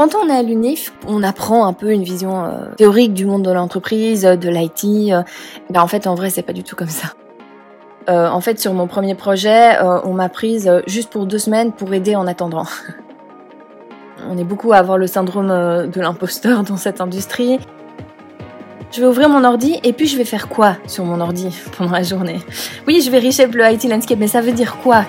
Quand 0.00 0.14
on 0.14 0.30
est 0.30 0.34
à 0.34 0.42
l'UNIF, 0.42 0.94
on 1.06 1.22
apprend 1.22 1.66
un 1.66 1.74
peu 1.74 1.92
une 1.92 2.04
vision 2.04 2.42
euh, 2.42 2.72
théorique 2.78 3.12
du 3.12 3.26
monde 3.26 3.42
de 3.42 3.50
l'entreprise, 3.50 4.22
de 4.22 4.48
l'IT. 4.48 5.12
Euh, 5.12 5.22
ben 5.68 5.82
en 5.82 5.88
fait, 5.88 6.06
en 6.06 6.14
vrai, 6.14 6.30
c'est 6.30 6.40
pas 6.40 6.54
du 6.54 6.64
tout 6.64 6.74
comme 6.74 6.88
ça. 6.88 7.08
Euh, 8.08 8.26
en 8.30 8.40
fait, 8.40 8.58
sur 8.58 8.72
mon 8.72 8.86
premier 8.86 9.14
projet, 9.14 9.76
euh, 9.78 10.00
on 10.04 10.14
m'a 10.14 10.30
prise 10.30 10.72
juste 10.86 11.10
pour 11.10 11.26
deux 11.26 11.36
semaines 11.36 11.72
pour 11.72 11.92
aider 11.92 12.16
en 12.16 12.26
attendant. 12.26 12.64
on 14.30 14.38
est 14.38 14.44
beaucoup 14.44 14.72
à 14.72 14.78
avoir 14.78 14.96
le 14.96 15.06
syndrome 15.06 15.48
de 15.48 16.00
l'imposteur 16.00 16.62
dans 16.66 16.78
cette 16.78 17.02
industrie. 17.02 17.58
Je 18.92 19.02
vais 19.02 19.06
ouvrir 19.06 19.28
mon 19.28 19.44
ordi 19.44 19.80
et 19.84 19.92
puis 19.92 20.06
je 20.06 20.16
vais 20.16 20.24
faire 20.24 20.48
quoi 20.48 20.76
sur 20.86 21.04
mon 21.04 21.20
ordi 21.20 21.54
pendant 21.76 21.92
la 21.92 22.04
journée? 22.04 22.40
Oui, 22.86 23.02
je 23.02 23.10
vais 23.10 23.18
reshape 23.18 23.54
le 23.54 23.70
IT 23.70 23.84
landscape, 23.84 24.18
mais 24.18 24.28
ça 24.28 24.40
veut 24.40 24.52
dire 24.52 24.78
quoi? 24.82 25.04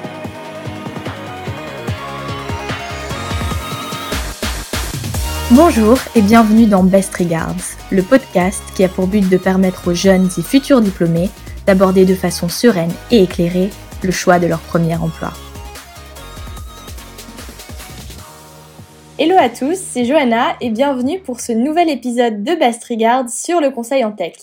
Bonjour 5.54 5.98
et 6.16 6.22
bienvenue 6.22 6.66
dans 6.66 6.82
Best 6.82 7.14
Regards, 7.14 7.76
le 7.92 8.04
podcast 8.04 8.64
qui 8.74 8.86
a 8.86 8.88
pour 8.88 9.06
but 9.06 9.28
de 9.28 9.36
permettre 9.36 9.90
aux 9.90 9.94
jeunes 9.94 10.30
et 10.38 10.42
futurs 10.42 10.80
diplômés 10.80 11.30
d'aborder 11.68 12.06
de 12.06 12.16
façon 12.16 12.48
sereine 12.48 12.94
et 13.12 13.24
éclairée 13.24 13.70
le 14.02 14.12
choix 14.12 14.40
de 14.40 14.48
leur 14.48 14.62
premier 14.62 14.96
emploi. 14.96 15.34
Hello 19.20 19.36
à 19.38 19.50
tous, 19.50 19.76
c'est 19.76 20.06
Johanna 20.06 20.56
et 20.62 20.70
bienvenue 20.70 21.20
pour 21.20 21.42
ce 21.42 21.52
nouvel 21.52 21.90
épisode 21.90 22.46
de 22.46 22.56
Best 22.56 22.86
Regards 22.86 23.30
sur 23.30 23.60
le 23.60 23.72
conseil 23.72 24.06
en 24.06 24.14
tech. 24.14 24.38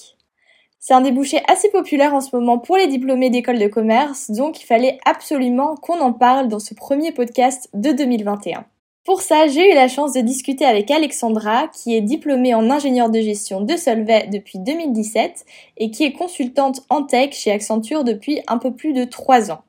C'est 0.79 0.93
un 0.93 1.01
débouché 1.01 1.41
assez 1.49 1.71
populaire 1.71 2.13
en 2.13 2.21
ce 2.21 2.37
moment 2.37 2.59
pour 2.59 2.77
les 2.77 2.87
diplômés 2.87 3.31
d'école 3.31 3.59
de 3.59 3.69
commerce, 3.69 4.31
donc 4.31 4.61
il 4.61 4.67
fallait 4.67 4.99
absolument 5.07 5.75
qu'on 5.77 6.01
en 6.01 6.13
parle 6.13 6.49
dans 6.49 6.61
ce 6.61 6.75
premier 6.75 7.13
podcast 7.13 7.71
de 7.73 7.93
2021. 7.93 8.67
Pour 9.09 9.23
ça, 9.23 9.47
j'ai 9.47 9.73
eu 9.73 9.75
la 9.75 9.89
chance 9.89 10.13
de 10.13 10.21
discuter 10.21 10.67
avec 10.67 10.91
Alexandra, 10.91 11.69
qui 11.69 11.97
est 11.97 12.03
diplômée 12.03 12.55
en 12.55 12.69
ingénieur 12.69 13.09
de 13.09 13.23
gestion 13.23 13.63
de 13.63 13.75
Solvay 13.75 14.29
depuis 14.31 14.59
2017 14.59 15.47
et 15.79 15.91
qui 15.91 16.05
est 16.05 16.13
consultante 16.13 16.83
en 16.91 17.05
tech 17.05 17.33
chez 17.33 17.51
Accenture 17.51 18.05
depuis 18.05 18.43
un 18.49 18.59
peu 18.59 18.71
plus 18.75 18.93
de 18.93 19.05
trois 19.05 19.51
ans. 19.51 19.63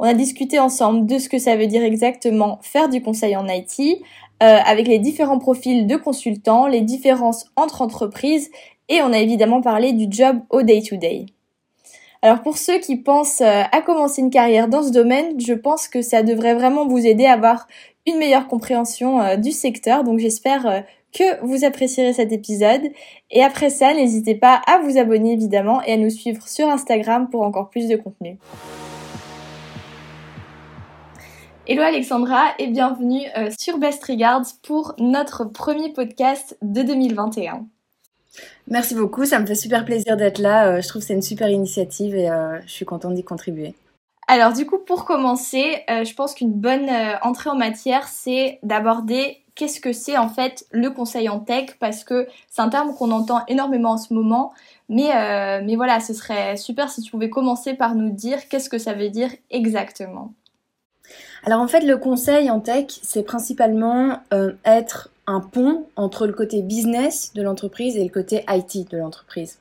On 0.00 0.04
a 0.04 0.14
discuté 0.14 0.58
ensemble 0.58 1.06
de 1.06 1.18
ce 1.18 1.28
que 1.28 1.38
ça 1.38 1.54
veut 1.54 1.68
dire 1.68 1.84
exactement 1.84 2.58
faire 2.60 2.88
du 2.88 3.00
conseil 3.00 3.36
en 3.36 3.46
IT, 3.46 4.02
euh, 4.42 4.58
avec 4.66 4.88
les 4.88 4.98
différents 4.98 5.38
profils 5.38 5.86
de 5.86 5.94
consultants, 5.94 6.66
les 6.66 6.80
différences 6.80 7.46
entre 7.54 7.82
entreprises 7.82 8.50
et 8.88 9.00
on 9.02 9.12
a 9.12 9.18
évidemment 9.18 9.60
parlé 9.60 9.92
du 9.92 10.06
job 10.10 10.40
au 10.50 10.62
day-to-day. 10.62 11.26
Alors 12.22 12.42
pour 12.42 12.58
ceux 12.58 12.78
qui 12.78 12.96
pensent 12.96 13.40
euh, 13.40 13.62
à 13.72 13.80
commencer 13.80 14.20
une 14.20 14.30
carrière 14.30 14.68
dans 14.68 14.82
ce 14.82 14.90
domaine, 14.90 15.40
je 15.40 15.54
pense 15.54 15.88
que 15.88 16.02
ça 16.02 16.22
devrait 16.22 16.54
vraiment 16.54 16.86
vous 16.86 17.06
aider 17.06 17.24
à 17.24 17.32
avoir 17.32 17.66
une 18.06 18.18
meilleure 18.18 18.48
compréhension 18.48 19.20
euh, 19.20 19.36
du 19.36 19.52
secteur. 19.52 20.04
Donc 20.04 20.18
j'espère 20.18 20.66
euh, 20.66 20.80
que 21.12 21.44
vous 21.44 21.64
apprécierez 21.64 22.12
cet 22.12 22.32
épisode. 22.32 22.82
Et 23.30 23.42
après 23.42 23.70
ça, 23.70 23.94
n'hésitez 23.94 24.34
pas 24.34 24.60
à 24.66 24.78
vous 24.78 24.98
abonner 24.98 25.32
évidemment 25.32 25.82
et 25.82 25.92
à 25.92 25.96
nous 25.96 26.10
suivre 26.10 26.46
sur 26.48 26.68
Instagram 26.68 27.28
pour 27.30 27.42
encore 27.42 27.70
plus 27.70 27.88
de 27.88 27.96
contenu. 27.96 28.38
Hello 31.66 31.82
Alexandra 31.82 32.54
et 32.58 32.66
bienvenue 32.66 33.22
euh, 33.36 33.50
sur 33.56 33.78
Best 33.78 34.02
Regards 34.04 34.46
pour 34.62 34.94
notre 34.98 35.44
premier 35.44 35.92
podcast 35.92 36.56
de 36.62 36.82
2021. 36.82 37.66
Merci 38.66 38.94
beaucoup, 38.94 39.24
ça 39.24 39.38
me 39.40 39.46
fait 39.46 39.54
super 39.54 39.84
plaisir 39.84 40.16
d'être 40.16 40.38
là. 40.38 40.80
Je 40.80 40.88
trouve 40.88 41.02
que 41.02 41.06
c'est 41.06 41.14
une 41.14 41.22
super 41.22 41.48
initiative 41.48 42.14
et 42.14 42.28
je 42.64 42.70
suis 42.70 42.84
contente 42.84 43.14
d'y 43.14 43.24
contribuer. 43.24 43.74
Alors 44.32 44.52
du 44.52 44.64
coup, 44.64 44.78
pour 44.78 45.06
commencer, 45.06 45.82
euh, 45.90 46.04
je 46.04 46.14
pense 46.14 46.34
qu'une 46.34 46.52
bonne 46.52 46.88
euh, 46.88 47.16
entrée 47.22 47.50
en 47.50 47.56
matière, 47.56 48.06
c'est 48.06 48.60
d'aborder 48.62 49.42
qu'est-ce 49.56 49.80
que 49.80 49.92
c'est 49.92 50.16
en 50.16 50.28
fait 50.28 50.66
le 50.70 50.88
conseil 50.90 51.28
en 51.28 51.40
tech, 51.40 51.70
parce 51.80 52.04
que 52.04 52.28
c'est 52.48 52.62
un 52.62 52.68
terme 52.68 52.94
qu'on 52.94 53.10
entend 53.10 53.40
énormément 53.48 53.90
en 53.90 53.98
ce 53.98 54.14
moment. 54.14 54.52
Euh, 54.88 55.60
mais 55.64 55.74
voilà, 55.74 55.98
ce 55.98 56.14
serait 56.14 56.56
super 56.56 56.90
si 56.90 57.02
tu 57.02 57.10
pouvais 57.10 57.28
commencer 57.28 57.74
par 57.74 57.96
nous 57.96 58.10
dire 58.10 58.48
qu'est-ce 58.48 58.70
que 58.70 58.78
ça 58.78 58.92
veut 58.92 59.08
dire 59.08 59.30
exactement. 59.50 60.32
Alors 61.42 61.60
en 61.60 61.66
fait, 61.66 61.80
le 61.80 61.96
conseil 61.96 62.52
en 62.52 62.60
tech, 62.60 62.86
c'est 63.02 63.24
principalement 63.24 64.20
être 64.64 65.10
un 65.30 65.40
pont 65.40 65.86
entre 65.96 66.26
le 66.26 66.32
côté 66.32 66.60
business 66.62 67.32
de 67.34 67.42
l'entreprise 67.42 67.96
et 67.96 68.02
le 68.02 68.10
côté 68.10 68.44
IT 68.48 68.90
de 68.90 68.98
l'entreprise. 68.98 69.58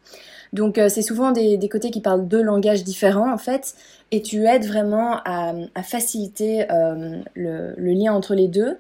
Donc 0.52 0.78
euh, 0.78 0.90
c'est 0.90 1.04
souvent 1.04 1.32
des, 1.32 1.60
côtés 1.70 1.92
qui 1.92 2.02
parlent 2.02 2.28
deux 2.28 2.42
langages 2.42 2.84
différents 2.84 3.32
en 3.32 3.38
fait, 3.38 3.76
et 4.12 4.24
tu 4.24 4.46
aides 4.46 4.66
vraiment 4.66 5.18
à, 5.24 5.54
faciliter 5.84 6.66
euh, 6.72 7.20
le, 7.36 7.76
le, 7.78 7.92
lien 7.92 8.14
entre 8.14 8.34
les 8.34 8.48
deux. 8.48 8.78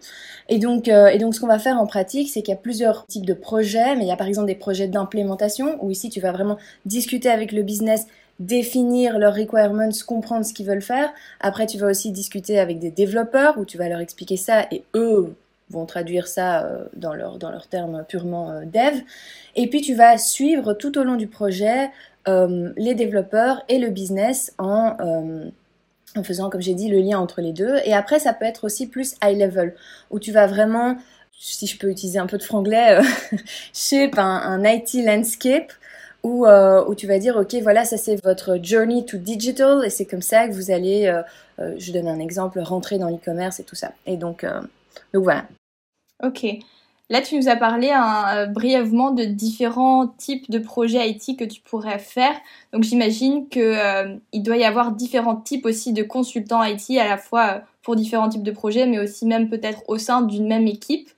Et 0.49 0.57
donc, 0.57 0.87
euh, 0.87 1.07
et 1.07 1.19
donc 1.19 1.35
ce 1.35 1.39
qu'on 1.39 1.47
va 1.47 1.59
faire 1.59 1.77
en 1.77 1.85
pratique, 1.85 2.29
c'est 2.29 2.41
qu'il 2.41 2.51
y 2.51 2.57
a 2.57 2.59
plusieurs 2.59 3.05
types 3.05 3.25
de 3.25 3.35
projets, 3.35 3.95
mais 3.95 4.05
il 4.05 4.07
y 4.07 4.11
a 4.11 4.17
par 4.17 4.27
exemple 4.27 4.47
des 4.47 4.55
projets 4.55 4.87
d'implémentation, 4.87 5.77
où 5.83 5.91
ici 5.91 6.09
tu 6.09 6.19
vas 6.19 6.31
vraiment 6.31 6.57
discuter 6.85 7.29
avec 7.29 7.51
le 7.51 7.61
business 7.61 8.07
définir 8.39 9.19
leurs 9.19 9.35
requirements, 9.35 9.89
comprendre 10.07 10.45
ce 10.45 10.53
qu'ils 10.53 10.65
veulent 10.65 10.81
faire. 10.81 11.11
Après, 11.41 11.67
tu 11.67 11.77
vas 11.77 11.87
aussi 11.87 12.11
discuter 12.11 12.57
avec 12.57 12.79
des 12.79 12.89
développeurs 12.89 13.57
où 13.57 13.65
tu 13.65 13.77
vas 13.77 13.89
leur 13.89 13.99
expliquer 13.99 14.37
ça 14.37 14.65
et 14.71 14.83
eux 14.95 15.35
vont 15.69 15.85
traduire 15.85 16.27
ça 16.27 16.63
euh, 16.63 16.85
dans, 16.95 17.13
leur, 17.13 17.37
dans 17.37 17.51
leurs 17.51 17.67
termes 17.67 18.03
purement 18.07 18.51
euh, 18.51 18.61
dev. 18.65 19.01
Et 19.55 19.69
puis 19.69 19.81
tu 19.81 19.93
vas 19.93 20.17
suivre 20.17 20.73
tout 20.73 20.97
au 20.97 21.03
long 21.03 21.15
du 21.15 21.27
projet 21.27 21.89
euh, 22.27 22.71
les 22.75 22.95
développeurs 22.95 23.63
et 23.69 23.77
le 23.77 23.89
business 23.89 24.53
en, 24.57 24.95
en 26.15 26.23
faisant, 26.23 26.49
comme 26.49 26.61
j'ai 26.61 26.73
dit, 26.73 26.89
le 26.89 26.99
lien 26.99 27.19
entre 27.19 27.41
les 27.41 27.53
deux. 27.53 27.77
Et 27.85 27.93
après, 27.93 28.19
ça 28.19 28.33
peut 28.33 28.45
être 28.45 28.63
aussi 28.63 28.87
plus 28.87 29.15
high 29.23 29.37
level, 29.37 29.75
où 30.09 30.19
tu 30.19 30.31
vas 30.31 30.47
vraiment, 30.47 30.97
si 31.37 31.67
je 31.67 31.77
peux 31.77 31.89
utiliser 31.89 32.19
un 32.19 32.27
peu 32.27 32.37
de 32.37 32.43
franglais, 32.43 32.99
shape 33.73 34.17
un, 34.17 34.23
un 34.23 34.63
IT 34.65 34.93
landscape 35.05 35.71
où, 36.23 36.45
où, 36.45 36.95
tu 36.95 37.07
vas 37.07 37.19
dire, 37.19 37.37
OK, 37.37 37.55
voilà, 37.61 37.85
ça 37.85 37.97
c'est 37.97 38.21
votre 38.23 38.59
journey 38.61 39.05
to 39.05 39.17
digital 39.17 39.85
et 39.85 39.89
c'est 39.89 40.05
comme 40.05 40.21
ça 40.21 40.47
que 40.47 40.53
vous 40.53 40.71
allez, 40.71 41.07
euh, 41.07 41.75
je 41.77 41.91
donne 41.91 42.07
un 42.07 42.19
exemple, 42.19 42.59
rentrer 42.59 42.97
dans 42.97 43.09
l'e-commerce 43.09 43.59
et 43.59 43.63
tout 43.63 43.75
ça. 43.75 43.93
Et 44.05 44.17
donc, 44.17 44.45
donc 45.13 45.23
voilà. 45.23 45.45
Ok. 46.23 46.45
Là, 47.11 47.21
tu 47.21 47.35
nous 47.37 47.49
as 47.49 47.55
parlé 47.55 47.89
hein, 47.89 48.25
euh, 48.35 48.45
brièvement 48.45 49.09
de 49.09 49.23
différents 49.23 50.07
types 50.07 50.51
de 50.51 50.59
projets 50.59 51.09
IT 51.09 51.39
que 51.39 51.43
tu 51.43 51.59
pourrais 51.59 51.97
faire. 51.97 52.35
Donc, 52.71 52.83
j'imagine 52.83 53.49
qu'il 53.49 53.63
euh, 53.63 54.15
doit 54.35 54.57
y 54.57 54.63
avoir 54.63 54.91
différents 54.91 55.35
types 55.35 55.65
aussi 55.65 55.91
de 55.91 56.03
consultants 56.03 56.63
IT, 56.63 56.91
à 56.99 57.07
la 57.07 57.17
fois 57.17 57.47
euh, 57.47 57.59
pour 57.81 57.95
différents 57.95 58.29
types 58.29 58.43
de 58.43 58.51
projets, 58.51 58.85
mais 58.85 58.99
aussi 58.99 59.25
même 59.25 59.49
peut-être 59.49 59.81
au 59.87 59.97
sein 59.97 60.21
d'une 60.21 60.47
même 60.47 60.67
équipe. 60.67 61.09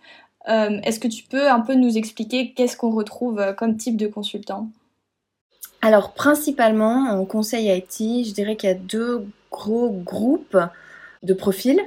Est-ce 0.48 1.00
que 1.00 1.08
tu 1.08 1.24
peux 1.24 1.50
un 1.52 1.60
peu 1.60 1.76
nous 1.76 1.98
expliquer 1.98 2.54
qu'est-ce 2.54 2.76
qu'on 2.76 2.90
retrouve 2.90 3.54
comme 3.58 3.78
type 3.78 3.96
de 3.96 4.08
consultant 4.08 4.70
Alors, 5.84 6.14
principalement 6.14 7.12
en 7.12 7.26
conseil 7.26 7.68
IT, 7.68 8.26
je 8.26 8.34
dirais 8.34 8.56
qu'il 8.56 8.70
y 8.70 8.72
a 8.72 8.76
deux 8.76 9.28
gros 9.52 9.90
groupes 9.90 10.58
de 11.24 11.34
profils. 11.34 11.82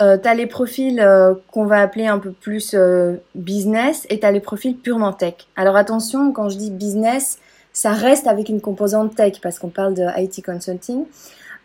Euh, 0.00 0.18
tu 0.18 0.28
as 0.28 0.34
les 0.34 0.46
profils 0.46 0.98
euh, 1.00 1.34
qu'on 1.50 1.66
va 1.66 1.80
appeler 1.80 2.06
un 2.06 2.18
peu 2.18 2.32
plus 2.32 2.72
euh, 2.74 3.16
business 3.34 4.06
et 4.10 4.18
tu 4.18 4.26
as 4.26 4.32
les 4.32 4.40
profils 4.40 4.76
purement 4.76 5.12
tech. 5.12 5.34
Alors 5.54 5.76
attention, 5.76 6.32
quand 6.32 6.48
je 6.48 6.56
dis 6.56 6.70
business, 6.70 7.38
ça 7.72 7.92
reste 7.92 8.26
avec 8.26 8.48
une 8.48 8.60
composante 8.60 9.14
tech 9.14 9.34
parce 9.40 9.58
qu'on 9.58 9.68
parle 9.68 9.94
de 9.94 10.04
IT 10.16 10.44
consulting. 10.44 11.04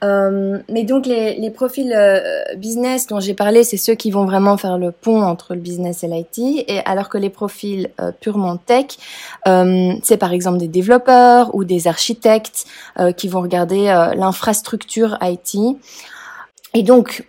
Euh, 0.04 0.60
mais 0.70 0.84
donc 0.84 1.08
les, 1.08 1.40
les 1.40 1.50
profils 1.50 1.92
business 2.58 3.08
dont 3.08 3.20
j'ai 3.20 3.34
parlé, 3.34 3.64
c'est 3.64 3.78
ceux 3.78 3.96
qui 3.96 4.12
vont 4.12 4.26
vraiment 4.26 4.56
faire 4.56 4.78
le 4.78 4.92
pont 4.92 5.24
entre 5.24 5.56
le 5.56 5.60
business 5.60 6.04
et 6.04 6.08
l'IT, 6.08 6.38
et 6.68 6.82
alors 6.86 7.10
que 7.10 7.18
les 7.18 7.32
profils 7.32 7.90
purement 8.22 8.58
tech, 8.58 8.86
c'est 10.04 10.18
par 10.18 10.34
exemple 10.34 10.60
des 10.60 10.68
développeurs 10.68 11.56
ou 11.56 11.64
des 11.64 11.88
architectes 11.88 12.66
qui 13.18 13.28
vont 13.28 13.42
regarder 13.42 13.86
l'infrastructure 14.16 15.18
IT. 15.24 15.58
Et 16.74 16.84
donc 16.84 17.26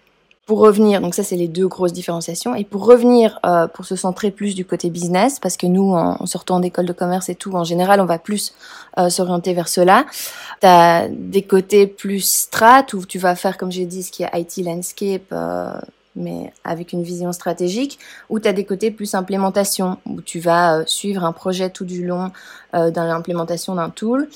pour 0.48 0.60
revenir, 0.60 1.02
donc 1.02 1.14
ça 1.14 1.22
c'est 1.22 1.36
les 1.36 1.46
deux 1.46 1.68
grosses 1.68 1.92
différenciations, 1.92 2.54
et 2.54 2.64
pour 2.64 2.86
revenir, 2.86 3.38
euh, 3.44 3.66
pour 3.66 3.84
se 3.84 3.96
centrer 3.96 4.30
plus 4.30 4.54
du 4.54 4.64
côté 4.64 4.88
business, 4.88 5.38
parce 5.38 5.58
que 5.58 5.66
nous, 5.66 5.92
en, 5.92 6.24
sortant 6.24 6.58
d'école 6.58 6.86
de 6.86 6.94
commerce 6.94 7.28
et 7.28 7.34
tout, 7.34 7.52
en 7.52 7.64
général, 7.64 8.00
on 8.00 8.06
va 8.06 8.18
plus 8.18 8.54
euh, 8.96 9.10
s'orienter 9.10 9.52
vers 9.52 9.68
cela. 9.68 10.06
Tu 10.62 10.66
as 10.66 11.06
des 11.10 11.42
côtés 11.42 11.86
plus 11.86 12.20
strat, 12.20 12.86
où 12.94 13.04
tu 13.04 13.18
vas 13.18 13.36
faire, 13.36 13.58
comme 13.58 13.70
j'ai 13.70 13.84
dit, 13.84 14.02
ce 14.02 14.10
qui 14.10 14.22
est 14.22 14.30
IT 14.32 14.64
landscape, 14.64 15.30
euh, 15.32 15.78
mais 16.16 16.50
avec 16.64 16.94
une 16.94 17.02
vision 17.02 17.30
stratégique, 17.32 17.98
ou 18.30 18.40
tu 18.40 18.48
as 18.48 18.54
des 18.54 18.64
côtés 18.64 18.90
plus 18.90 19.14
implémentation, 19.14 19.98
où 20.06 20.22
tu 20.22 20.40
vas 20.40 20.82
suivre 20.86 21.24
un 21.24 21.32
projet 21.32 21.68
tout 21.68 21.84
du 21.84 22.06
long 22.06 22.32
dans 22.72 23.04
l'implémentation 23.04 23.74
d'un 23.74 23.90
tool. 23.90 24.28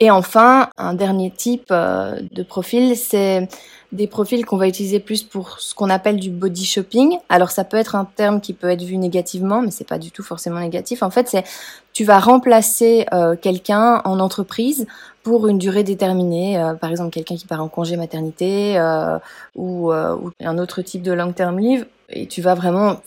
Et 0.00 0.10
enfin, 0.10 0.68
un 0.76 0.94
dernier 0.94 1.30
type 1.30 1.70
de 1.70 2.42
profil, 2.42 2.96
c'est 2.96 3.48
des 3.90 4.06
profils 4.06 4.44
qu'on 4.44 4.58
va 4.58 4.68
utiliser 4.68 5.00
plus 5.00 5.22
pour 5.22 5.60
ce 5.60 5.74
qu'on 5.74 5.90
appelle 5.90 6.20
du 6.20 6.30
body 6.30 6.64
shopping. 6.64 7.18
Alors 7.28 7.50
ça 7.50 7.64
peut 7.64 7.78
être 7.78 7.96
un 7.96 8.04
terme 8.04 8.40
qui 8.40 8.52
peut 8.52 8.68
être 8.68 8.82
vu 8.82 8.96
négativement, 8.96 9.62
mais 9.62 9.70
c'est 9.70 9.88
pas 9.88 9.98
du 9.98 10.10
tout 10.10 10.22
forcément 10.22 10.60
négatif. 10.60 11.02
En 11.02 11.10
fait, 11.10 11.26
c'est 11.28 11.44
tu 11.92 12.04
vas 12.04 12.20
remplacer 12.20 13.06
euh, 13.12 13.34
quelqu'un 13.34 14.02
en 14.04 14.20
entreprise 14.20 14.86
pour 15.22 15.48
une 15.48 15.58
durée 15.58 15.84
déterminée, 15.84 16.58
euh, 16.58 16.74
par 16.74 16.90
exemple 16.90 17.10
quelqu'un 17.10 17.36
qui 17.36 17.46
part 17.46 17.62
en 17.62 17.68
congé 17.68 17.96
maternité 17.96 18.78
euh, 18.78 19.18
ou, 19.56 19.90
un 19.90 20.58
autre 20.58 20.82
type 20.82 21.02
de 21.02 21.12
long 21.12 21.32
term 21.32 21.58
leave, 21.58 21.86
et 22.10 22.26
tu 22.26 22.40
vas 22.42 22.54
vraiment 22.54 22.98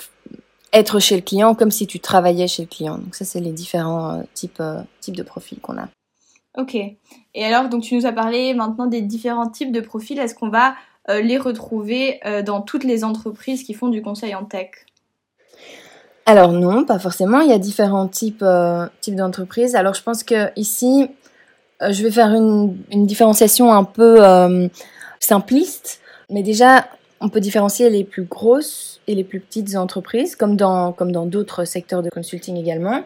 être 0.74 1.00
chez 1.00 1.16
le 1.16 1.22
client 1.22 1.56
comme 1.56 1.72
si 1.72 1.88
tu 1.88 2.00
travaillais 2.00 2.48
chez 2.48 2.64
le 2.64 2.68
client. 2.68 2.98
Donc 2.98 3.16
ça, 3.16 3.26
c'est 3.26 3.40
les 3.40 3.52
différents 3.52 4.20
euh, 4.20 4.22
euh, 4.60 4.82
types 5.00 5.16
de 5.16 5.24
profils 5.24 5.60
qu'on 5.60 5.78
a. 5.78 5.88
Ok. 6.58 6.76
Et 6.76 7.46
alors, 7.46 7.70
donc 7.70 7.84
tu 7.84 7.96
nous 7.96 8.06
as 8.06 8.12
parlé 8.12 8.54
maintenant 8.54 8.88
des 8.88 9.02
différents 9.02 9.50
types 9.50 9.72
de 9.72 9.80
profils. 9.80 10.20
Est-ce 10.20 10.36
qu'on 10.36 10.50
va 10.50 10.76
euh, 11.10 11.22
les 11.22 11.38
retrouver 11.38 12.20
dans 12.46 12.62
toutes 12.62 12.84
les 12.84 13.04
entreprises 13.04 13.64
qui 13.64 13.74
font 13.74 13.90
du 13.90 14.02
conseil 14.02 14.36
en 14.36 14.46
tech? 14.46 14.70
Alors 16.26 16.52
non, 16.52 16.86
pas 16.86 17.00
forcément. 17.00 17.40
Il 17.42 17.50
y 17.50 17.54
a 17.54 17.58
différents 17.58 18.08
types, 18.08 18.46
types 19.02 19.16
d'entreprises. 19.16 19.76
Alors 19.76 19.94
je 19.94 20.04
pense 20.04 20.24
que 20.24 20.52
ici, 20.56 21.10
je 21.82 22.04
vais 22.04 22.12
faire 22.12 22.34
une, 22.34 22.78
une 22.92 23.06
différenciation 23.06 23.74
un 23.74 23.84
peu 23.84 24.20
simpliste. 25.20 26.02
Mais 26.30 26.44
déjà, 26.44 26.88
on 27.20 27.30
peut 27.30 27.40
différencier 27.40 27.90
les 27.90 28.04
plus 28.04 28.24
grosses 28.24 29.00
et 29.08 29.16
les 29.16 29.24
plus 29.24 29.40
petites 29.40 29.76
entreprises, 29.76 30.36
comme 30.36 30.56
dans 30.56 30.92
comme 30.94 31.12
dans 31.12 31.26
d'autres 31.26 31.66
secteurs 31.66 32.02
de 32.02 32.10
consulting 32.10 32.58
également. 32.58 33.04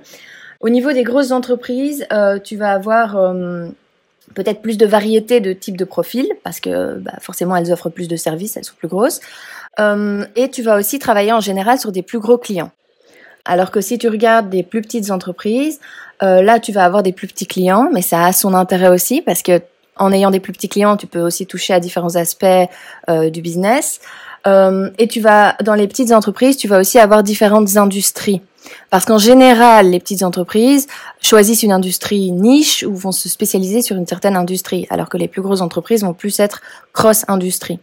Au 0.61 0.69
niveau 0.69 0.91
des 0.91 1.03
grosses 1.03 1.31
entreprises, 1.31 2.05
euh, 2.11 2.39
tu 2.39 2.55
vas 2.55 2.71
avoir 2.71 3.17
euh, 3.17 3.67
peut-être 4.33 4.61
plus 4.61 4.77
de 4.77 4.85
variété 4.85 5.39
de 5.39 5.53
types 5.53 5.77
de 5.77 5.85
profils, 5.85 6.29
parce 6.43 6.59
que 6.59 6.95
bah, 6.95 7.13
forcément 7.19 7.55
elles 7.55 7.71
offrent 7.71 7.89
plus 7.89 8.07
de 8.07 8.15
services, 8.15 8.57
elles 8.57 8.63
sont 8.63 8.75
plus 8.77 8.87
grosses. 8.87 9.19
Euh, 9.79 10.25
et 10.35 10.49
tu 10.49 10.61
vas 10.61 10.77
aussi 10.77 10.99
travailler 10.99 11.33
en 11.33 11.41
général 11.41 11.79
sur 11.79 11.91
des 11.91 12.01
plus 12.01 12.19
gros 12.19 12.37
clients. 12.37 12.71
Alors 13.43 13.71
que 13.71 13.81
si 13.81 13.97
tu 13.97 14.07
regardes 14.07 14.49
des 14.49 14.63
plus 14.63 14.81
petites 14.81 15.11
entreprises, 15.11 15.79
là 16.21 16.59
tu 16.59 16.71
vas 16.71 16.83
avoir 16.83 17.03
des 17.03 17.11
plus 17.11 17.27
petits 17.27 17.45
clients, 17.45 17.89
mais 17.93 18.01
ça 18.01 18.25
a 18.25 18.31
son 18.31 18.55
intérêt 18.55 18.87
aussi 18.87 19.21
parce 19.21 19.43
que 19.43 19.61
en 19.97 20.11
ayant 20.11 20.31
des 20.31 20.39
plus 20.39 20.53
petits 20.53 20.69
clients, 20.69 20.97
tu 20.97 21.07
peux 21.07 21.21
aussi 21.21 21.45
toucher 21.45 21.73
à 21.73 21.79
différents 21.79 22.15
aspects 22.15 22.45
euh, 23.09 23.29
du 23.29 23.41
business. 23.41 23.99
Euh, 24.47 24.89
et 24.97 25.07
tu 25.07 25.21
vas 25.21 25.55
dans 25.63 25.73
les 25.73 25.87
petites 25.87 26.11
entreprises, 26.11 26.57
tu 26.57 26.67
vas 26.67 26.79
aussi 26.79 26.99
avoir 26.99 27.23
différentes 27.23 27.77
industries. 27.77 28.41
Parce 28.89 29.05
qu'en 29.05 29.17
général, 29.17 29.89
les 29.89 29.99
petites 29.99 30.23
entreprises 30.23 30.87
choisissent 31.21 31.63
une 31.63 31.71
industrie 31.71 32.31
niche 32.31 32.83
ou 32.83 32.95
vont 32.95 33.11
se 33.11 33.29
spécialiser 33.29 33.81
sur 33.81 33.95
une 33.95 34.07
certaine 34.07 34.35
industrie, 34.35 34.87
alors 34.89 35.09
que 35.09 35.17
les 35.17 35.27
plus 35.27 35.41
grosses 35.41 35.61
entreprises 35.61 36.03
vont 36.03 36.13
plus 36.13 36.39
être 36.39 36.61
cross-industrie. 36.93 37.79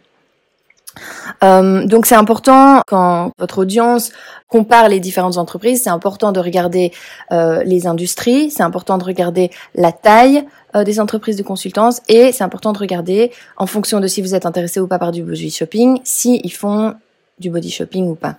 Euh, 1.43 1.85
donc 1.85 2.05
c'est 2.05 2.15
important 2.15 2.81
quand 2.87 3.31
votre 3.39 3.59
audience 3.59 4.11
compare 4.47 4.89
les 4.89 4.99
différentes 4.99 5.37
entreprises, 5.37 5.83
c'est 5.83 5.89
important 5.89 6.31
de 6.31 6.39
regarder 6.39 6.91
euh, 7.31 7.63
les 7.63 7.87
industries, 7.87 8.51
c'est 8.51 8.63
important 8.63 8.97
de 8.97 9.03
regarder 9.03 9.49
la 9.73 9.91
taille 9.91 10.45
euh, 10.75 10.83
des 10.83 10.99
entreprises 10.99 11.35
de 11.35 11.43
consultance 11.43 12.01
et 12.07 12.31
c'est 12.31 12.43
important 12.43 12.73
de 12.73 12.77
regarder 12.77 13.31
en 13.57 13.65
fonction 13.65 13.99
de 13.99 14.07
si 14.07 14.21
vous 14.21 14.35
êtes 14.35 14.45
intéressé 14.45 14.79
ou 14.79 14.87
pas 14.87 14.99
par 14.99 15.11
du 15.11 15.23
body 15.23 15.49
shopping, 15.49 15.99
si 16.03 16.39
ils 16.43 16.53
font 16.53 16.93
du 17.39 17.49
body 17.49 17.71
shopping 17.71 18.07
ou 18.07 18.15
pas. 18.15 18.37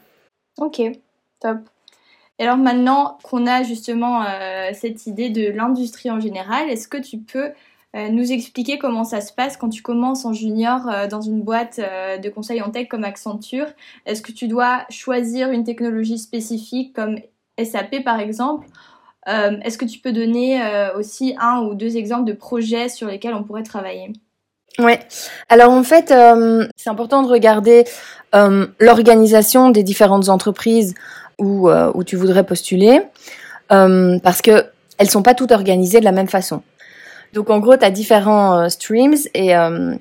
Ok, 0.58 0.80
top. 1.40 1.58
Et 2.38 2.42
alors 2.44 2.56
maintenant 2.56 3.18
qu'on 3.22 3.46
a 3.46 3.62
justement 3.62 4.24
cette 4.72 5.06
idée 5.06 5.30
de 5.30 5.52
l'industrie 5.52 6.10
en 6.10 6.18
général, 6.18 6.68
est-ce 6.68 6.88
que 6.88 6.96
tu 6.96 7.18
peux 7.18 7.52
euh, 7.94 8.08
nous 8.08 8.32
expliquer 8.32 8.76
comment 8.76 9.04
ça 9.04 9.20
se 9.20 9.32
passe 9.32 9.56
quand 9.56 9.68
tu 9.68 9.80
commences 9.80 10.24
en 10.24 10.32
junior 10.32 10.88
euh, 10.88 11.06
dans 11.06 11.20
une 11.20 11.42
boîte 11.42 11.78
euh, 11.78 12.18
de 12.18 12.28
conseil 12.28 12.60
en 12.60 12.70
tech 12.70 12.88
comme 12.88 13.04
Accenture? 13.04 13.66
Est-ce 14.04 14.20
que 14.20 14.32
tu 14.32 14.48
dois 14.48 14.84
choisir 14.90 15.50
une 15.50 15.62
technologie 15.62 16.18
spécifique 16.18 16.92
comme 16.92 17.18
SAP 17.62 18.02
par 18.02 18.18
exemple? 18.18 18.66
Est-ce 19.26 19.78
que 19.78 19.86
tu 19.86 20.00
peux 20.00 20.12
donner 20.12 20.60
aussi 20.96 21.34
un 21.40 21.62
ou 21.62 21.74
deux 21.74 21.96
exemples 21.96 22.26
de 22.26 22.34
projets 22.34 22.90
sur 22.90 23.08
lesquels 23.08 23.32
on 23.32 23.42
pourrait 23.42 23.62
travailler? 23.62 24.12
Ouais. 24.78 24.98
Alors 25.48 25.72
en 25.72 25.82
fait, 25.82 26.12
c'est 26.76 26.90
important 26.90 27.22
de 27.22 27.28
regarder 27.28 27.84
l'organisation 28.34 29.70
des 29.70 29.82
différentes 29.82 30.28
entreprises 30.28 30.92
où, 31.38 31.70
où 31.70 32.04
tu 32.04 32.16
voudrais 32.16 32.44
postuler, 32.44 33.00
parce 33.68 34.42
que 34.42 34.64
elles 34.98 35.10
sont 35.10 35.22
pas 35.22 35.34
toutes 35.34 35.52
organisées 35.52 36.00
de 36.00 36.04
la 36.04 36.12
même 36.12 36.28
façon. 36.28 36.62
Donc 37.32 37.50
en 37.50 37.58
gros, 37.58 37.76
tu 37.76 37.84
as 37.84 37.90
différents 37.90 38.60
euh, 38.60 38.68
streams 38.68 39.16
et, 39.34 39.56
euh, 39.56 39.94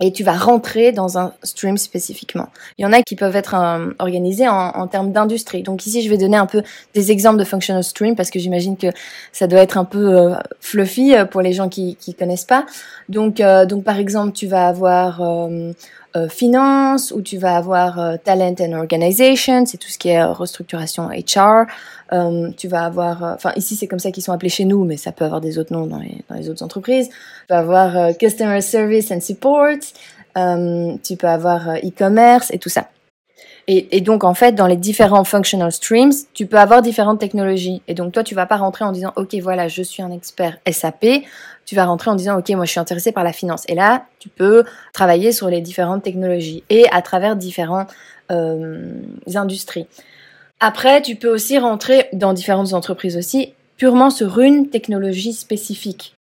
et 0.00 0.12
tu 0.12 0.22
vas 0.22 0.34
rentrer 0.34 0.92
dans 0.92 1.18
un 1.18 1.32
stream 1.42 1.78
spécifiquement. 1.78 2.48
Il 2.76 2.82
y 2.82 2.86
en 2.86 2.92
a 2.92 3.02
qui 3.02 3.16
peuvent 3.16 3.34
être 3.34 3.54
euh, 3.54 3.90
organisés 3.98 4.46
en, 4.46 4.68
en 4.68 4.86
termes 4.86 5.10
d'industrie. 5.10 5.62
Donc 5.62 5.86
ici, 5.86 6.02
je 6.02 6.10
vais 6.10 6.18
donner 6.18 6.36
un 6.36 6.46
peu 6.46 6.62
des 6.94 7.10
exemples 7.10 7.38
de 7.38 7.44
functional 7.44 7.82
stream 7.82 8.14
parce 8.16 8.30
que 8.30 8.38
j'imagine 8.38 8.76
que 8.76 8.88
ça 9.32 9.46
doit 9.46 9.60
être 9.60 9.78
un 9.78 9.86
peu 9.86 10.34
fluffy 10.60 11.14
pour 11.30 11.40
les 11.40 11.54
gens 11.54 11.70
qui 11.70 11.96
qui 11.96 12.14
connaissent 12.14 12.44
pas. 12.44 12.66
Donc 13.08 13.40
donc 13.66 13.82
par 13.82 13.98
exemple, 13.98 14.32
tu 14.32 14.46
vas 14.46 14.68
avoir 14.68 15.22
euh, 16.16 16.28
finance, 16.28 17.12
où 17.12 17.20
tu 17.20 17.36
vas 17.36 17.56
avoir 17.56 18.00
euh, 18.00 18.16
talent 18.22 18.54
and 18.60 18.72
organization, 18.72 19.66
c'est 19.66 19.76
tout 19.76 19.90
ce 19.90 19.98
qui 19.98 20.08
est 20.08 20.20
euh, 20.20 20.32
restructuration 20.32 21.08
HR. 21.08 21.66
tu 22.56 22.66
vas 22.66 22.84
avoir, 22.84 23.22
enfin 23.22 23.52
ici 23.56 23.76
c'est 23.76 23.86
comme 23.86 23.98
ça 23.98 24.10
qu'ils 24.10 24.22
sont 24.22 24.32
appelés 24.32 24.48
chez 24.48 24.64
nous, 24.64 24.84
mais 24.84 24.96
ça 24.96 25.12
peut 25.12 25.26
avoir 25.26 25.42
des 25.42 25.58
autres 25.58 25.72
noms 25.72 25.86
dans 25.86 25.98
les, 25.98 26.24
dans 26.30 26.36
les 26.36 26.48
autres 26.48 26.62
entreprises. 26.62 27.08
Tu 27.08 27.14
vas 27.50 27.58
avoir 27.58 28.16
customer 28.16 28.62
service 28.62 29.10
and 29.10 29.20
support. 29.20 29.78
tu 31.04 31.16
peux 31.16 31.28
avoir 31.28 31.76
e-commerce 31.84 32.50
et 32.52 32.58
tout 32.58 32.70
ça. 32.70 32.88
Et, 33.70 34.00
donc, 34.00 34.24
en 34.24 34.32
fait, 34.32 34.52
dans 34.52 34.66
les 34.66 34.78
différents 34.78 35.24
functional 35.24 35.70
streams, 35.70 36.12
tu 36.32 36.46
peux 36.46 36.56
avoir 36.56 36.80
différentes 36.80 37.20
technologies. 37.20 37.82
Et 37.86 37.92
donc, 37.92 38.14
toi, 38.14 38.24
tu 38.24 38.34
vas 38.34 38.46
pas 38.46 38.56
rentrer 38.56 38.86
en 38.86 38.92
disant, 38.92 39.12
OK, 39.16 39.34
voilà, 39.42 39.68
je 39.68 39.82
suis 39.82 40.02
un 40.02 40.10
expert 40.10 40.56
SAP. 40.66 41.04
Tu 41.66 41.74
vas 41.74 41.84
rentrer 41.84 42.10
en 42.10 42.14
disant, 42.14 42.38
OK, 42.38 42.48
moi, 42.50 42.64
je 42.64 42.70
suis 42.70 42.80
intéressé 42.80 43.12
par 43.12 43.24
la 43.24 43.32
finance. 43.34 43.64
Et 43.68 43.74
là, 43.74 44.06
tu 44.20 44.30
peux 44.30 44.64
travailler 44.94 45.32
sur 45.32 45.50
les 45.50 45.60
différentes 45.60 46.02
technologies 46.02 46.64
et 46.70 46.88
à 46.92 47.02
travers 47.02 47.36
différentes 47.36 47.90
euh, 48.32 49.02
industries. 49.34 49.86
Après, 50.60 51.02
tu 51.02 51.16
peux 51.16 51.28
aussi 51.28 51.58
rentrer 51.58 52.08
dans 52.14 52.32
différentes 52.32 52.72
entreprises 52.72 53.18
aussi, 53.18 53.52
purement 53.76 54.08
sur 54.08 54.40
une 54.40 54.70
technologie 54.70 55.34
spécifique. 55.34 56.14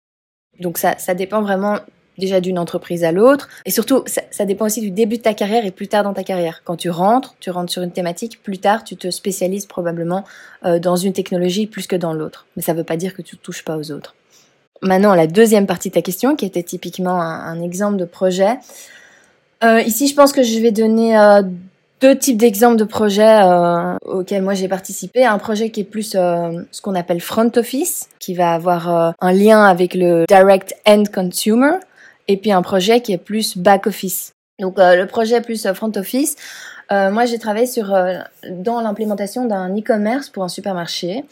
Donc, 0.60 0.80
ça, 0.80 0.98
ça 0.98 1.14
dépend 1.14 1.44
vraiment 1.44 1.78
déjà 2.18 2.40
d'une 2.42 2.60
entreprise 2.60 3.04
à 3.04 3.12
l'autre. 3.12 3.50
Et 3.66 3.72
surtout, 3.72 4.04
ça, 4.06 4.46
dépend 4.46 4.66
aussi 4.66 4.82
du 4.82 4.92
début 4.92 5.18
de 5.18 5.22
ta 5.22 5.34
carrière 5.34 5.66
et 5.66 5.72
plus 5.72 5.88
tard 5.88 6.04
dans 6.04 6.14
ta 6.14 6.24
carrière. 6.24 6.62
Quand 6.64 6.76
tu 6.76 6.90
rentres, 6.90 7.36
tu 7.40 7.50
rentres 7.50 7.72
sur 7.72 7.82
une 7.82 7.92
thématique, 7.92 8.42
plus 8.44 8.58
tard, 8.58 8.84
tu 8.84 8.96
te 8.96 9.10
spécialises 9.12 9.66
probablement 9.66 10.24
euh, 10.66 10.80
dans 10.80 10.96
une 10.96 11.14
technologie 11.14 11.68
plus 11.68 11.88
que 11.88 11.96
dans 11.96 12.14
l'autre. 12.14 12.46
Mais 12.56 12.62
ça 12.62 12.74
ne 12.74 12.78
veut 12.78 12.84
pas 12.84 12.98
dire 12.98 13.14
que 13.14 13.22
tu 13.22 13.36
ne 13.36 13.42
touches 13.42 13.64
pas 13.64 13.78
aux 13.78 13.92
autres. 13.92 14.16
Maintenant, 14.82 15.16
la 15.16 15.28
deuxième 15.28 15.68
partie 15.68 15.90
de 15.90 15.96
ta 15.96 16.02
question, 16.02 16.36
qui 16.36 16.46
était 16.46 16.64
typiquement 16.64 17.22
un, 17.22 17.62
exemple 17.62 17.98
de 17.98 18.06
projet. 18.06 18.58
Euh, 19.64 19.82
ici, 19.82 20.08
je 20.08 20.16
pense 20.16 20.34
que 20.34 20.44
je 20.44 20.60
vais 20.60 20.72
donner 20.72 21.18
euh, 21.18 21.42
deux 22.02 22.18
types 22.18 22.38
d'exemples 22.38 22.76
de 22.76 22.84
projets 22.84 23.42
auxquels 24.06 24.44
moi 24.44 24.54
j'ai 24.54 24.68
participé. 24.68 25.26
Un 25.26 25.38
projet 25.38 25.70
qui 25.70 25.80
est 25.80 25.86
plus 25.86 26.12
ce 26.12 26.82
qu'on 26.82 26.94
appelle 26.94 27.22
front 27.22 27.50
office, 27.56 28.10
qui 28.20 28.36
va 28.36 28.54
avoir 28.54 29.16
un 29.20 29.32
lien 29.32 29.64
avec 29.64 29.96
le 29.96 30.26
direct 30.28 30.76
end 30.86 31.04
consumer 31.12 31.78
et 32.28 32.38
puis 32.38 32.52
un 32.52 32.62
projet 32.62 33.02
qui 33.02 33.14
est 33.14 33.18
plus 33.18 33.58
back 33.58 33.88
office. 33.88 34.34
Donc 34.60 34.80
euh, 34.80 34.96
le 34.96 35.06
projet 35.08 35.42
plus 35.42 35.66
euh, 35.66 35.74
front 35.74 35.92
office, 35.96 36.36
euh, 36.92 37.12
moi 37.12 37.26
j'ai 37.26 37.40
travaillé 37.40 37.68
sur 37.68 37.96
dans 38.50 38.82
l'implémentation 38.82 39.46
d'un 39.46 39.76
e-commerce 39.76 40.30
pour 40.30 40.44
un 40.44 40.50
supermarché. 40.50 41.26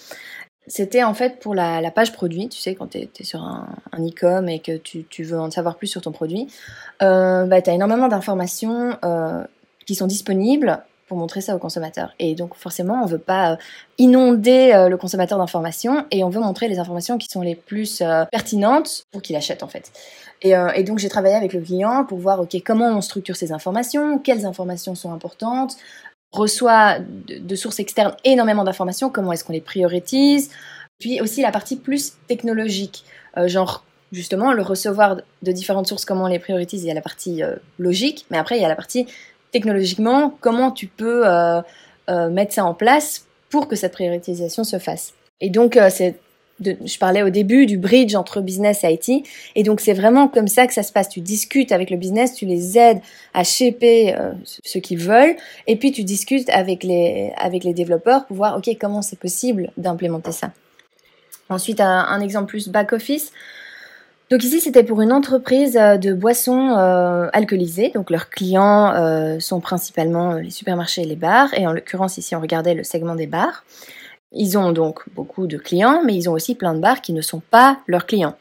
C'était 0.65 1.03
en 1.03 1.13
fait 1.13 1.39
pour 1.39 1.53
la, 1.55 1.91
page 1.91 2.13
produit, 2.13 2.47
tu 2.47 2.59
sais, 2.59 2.73
quand 2.73 2.87
tu 2.87 2.99
es, 2.99 3.23
sur 3.23 3.41
un, 3.41 3.67
e-com 3.99 4.47
et 4.47 4.59
que 4.59 4.77
tu, 4.77 5.03
tu, 5.03 5.23
veux 5.23 5.37
en 5.37 5.51
savoir 5.51 5.75
plus 5.75 5.87
sur 5.87 6.01
ton 6.01 6.13
produit, 6.13 6.47
bah, 7.01 7.61
tu 7.61 7.69
as 7.69 7.73
énormément 7.73 8.07
d'informations 8.07 8.97
qui 9.85 9.93
sont 9.93 10.07
disponibles 10.07 10.81
pour 11.07 11.17
montrer 11.17 11.41
ça 11.41 11.55
au 11.55 11.59
consommateur. 11.59 12.13
Et 12.19 12.35
donc 12.35 12.55
forcément, 12.55 13.01
on 13.03 13.05
veut 13.05 13.17
pas 13.17 13.57
inonder 13.97 14.87
le 14.89 14.97
consommateur 14.97 15.37
d'informations 15.37 16.05
et 16.11 16.23
on 16.23 16.29
veut 16.29 16.39
montrer 16.39 16.67
les 16.67 16.79
informations 16.79 17.17
qui 17.17 17.27
sont 17.27 17.41
les 17.41 17.55
plus 17.55 18.01
pertinentes 18.31 19.05
pour 19.11 19.21
qu'il 19.21 19.35
achète 19.35 19.63
en 19.63 19.67
fait. 19.67 19.91
Euh, 20.45 20.71
et, 20.75 20.83
donc 20.83 20.99
j'ai 20.99 21.09
travaillé 21.09 21.35
avec 21.35 21.53
le 21.53 21.61
client 21.61 22.05
pour 22.05 22.17
voir 22.17 22.41
ok 22.41 22.55
comment 22.65 22.89
on 22.89 23.01
structure 23.01 23.35
ces 23.35 23.51
informations, 23.51 24.19
quelles 24.19 24.45
informations 24.45 24.95
sont 24.95 25.13
importantes, 25.13 25.77
reçoit 26.31 26.97
de, 26.99 27.55
sources 27.55 27.79
externes 27.79 28.15
énormément 28.23 28.63
d'informations, 28.63 29.09
comment 29.09 29.31
est-ce 29.31 29.43
qu'on 29.43 29.53
les 29.53 29.61
priorise, 29.61 30.49
puis 30.99 31.21
aussi 31.21 31.41
la 31.41 31.51
partie 31.51 31.77
plus 31.77 32.13
technologique, 32.27 33.05
euh, 33.37 33.47
genre 33.47 33.85
justement 34.11 34.51
le 34.51 34.61
recevoir 34.61 35.17
de 35.41 35.51
différentes 35.51 35.87
sources, 35.87 36.05
comment 36.05 36.25
on 36.25 36.27
les 36.27 36.39
priorise, 36.39 36.67
il 36.73 36.85
y 36.87 36.91
a 36.91 36.93
la 36.93 37.01
partie 37.01 37.41
euh, 37.41 37.55
logique, 37.77 38.25
mais 38.29 38.37
après 38.37 38.57
il 38.57 38.61
y 38.61 38.65
a 38.65 38.69
la 38.69 38.75
partie 38.75 39.07
technologiquement, 39.53 40.33
comment 40.41 40.71
tu 40.71 40.87
peux 40.87 41.23
mettre 42.09 42.53
ça 42.53 42.65
en 42.65 42.73
place 42.73 43.27
pour 43.49 43.69
que 43.69 43.77
cette 43.77 43.93
priorisation 43.93 44.65
se 44.65 44.79
fasse. 44.79 45.13
Et 45.39 45.49
donc 45.49 45.79
c'est 45.89 46.19
je 46.59 46.97
parlais 46.97 47.23
au 47.23 47.29
début 47.29 47.65
du 47.65 47.77
bridge 47.77 48.15
entre 48.15 48.41
business 48.41 48.83
et 48.83 48.93
IT. 48.93 49.25
Et 49.55 49.63
donc, 49.63 49.81
c'est 49.81 49.93
vraiment 49.93 50.27
comme 50.27 50.47
ça 50.47 50.67
que 50.67 50.73
ça 50.73 50.83
se 50.83 50.91
passe. 50.91 51.09
Tu 51.09 51.21
discutes 51.21 51.71
avec 51.71 51.89
le 51.89 51.97
business, 51.97 52.35
tu 52.35 52.45
les 52.45 52.77
aides 52.77 53.01
à 53.33 53.43
shaper 53.43 54.15
euh, 54.15 54.31
ce 54.63 54.77
qu'ils 54.77 54.99
veulent. 54.99 55.35
Et 55.67 55.75
puis, 55.75 55.91
tu 55.91 56.03
discutes 56.03 56.49
avec 56.49 56.83
les, 56.83 57.33
avec 57.37 57.63
les 57.63 57.73
développeurs 57.73 58.25
pour 58.25 58.37
voir, 58.37 58.57
OK, 58.57 58.69
comment 58.79 59.01
c'est 59.01 59.19
possible 59.19 59.71
d'implémenter 59.77 60.31
ça. 60.31 60.51
Ensuite, 61.49 61.81
un, 61.81 62.05
un, 62.07 62.21
exemple 62.21 62.47
plus 62.47 62.69
back-office. 62.69 63.31
Donc 64.33 64.43
ici, 64.43 64.59
c'était 64.61 64.81
pour 64.81 64.99
une 65.03 65.13
entreprise 65.13 65.73
de 65.73 66.11
boissons 66.11 66.69
alcoolisées. 67.33 67.91
Donc 67.93 68.09
leurs 68.09 68.31
clients 68.31 68.91
sont 69.39 69.59
principalement 69.59 70.33
les 70.33 70.49
supermarchés 70.49 71.03
et 71.03 71.05
les 71.05 71.15
bars. 71.15 71.53
Et 71.53 71.67
en 71.67 71.71
l'occurrence, 71.71 72.17
ici, 72.17 72.35
on 72.35 72.41
regardait 72.41 72.73
le 72.73 72.83
segment 72.83 73.13
des 73.13 73.27
bars. 73.27 73.63
Ils 74.31 74.57
ont 74.57 74.71
donc 74.71 75.01
beaucoup 75.13 75.45
de 75.45 75.57
clients, 75.57 76.01
mais 76.03 76.15
ils 76.15 76.31
ont 76.31 76.33
aussi 76.33 76.55
plein 76.55 76.73
de 76.73 76.79
bars 76.79 77.01
qui 77.01 77.13
ne 77.13 77.21
sont 77.21 77.43
pas 77.51 77.77
leurs 77.85 78.07
clients. 78.07 78.33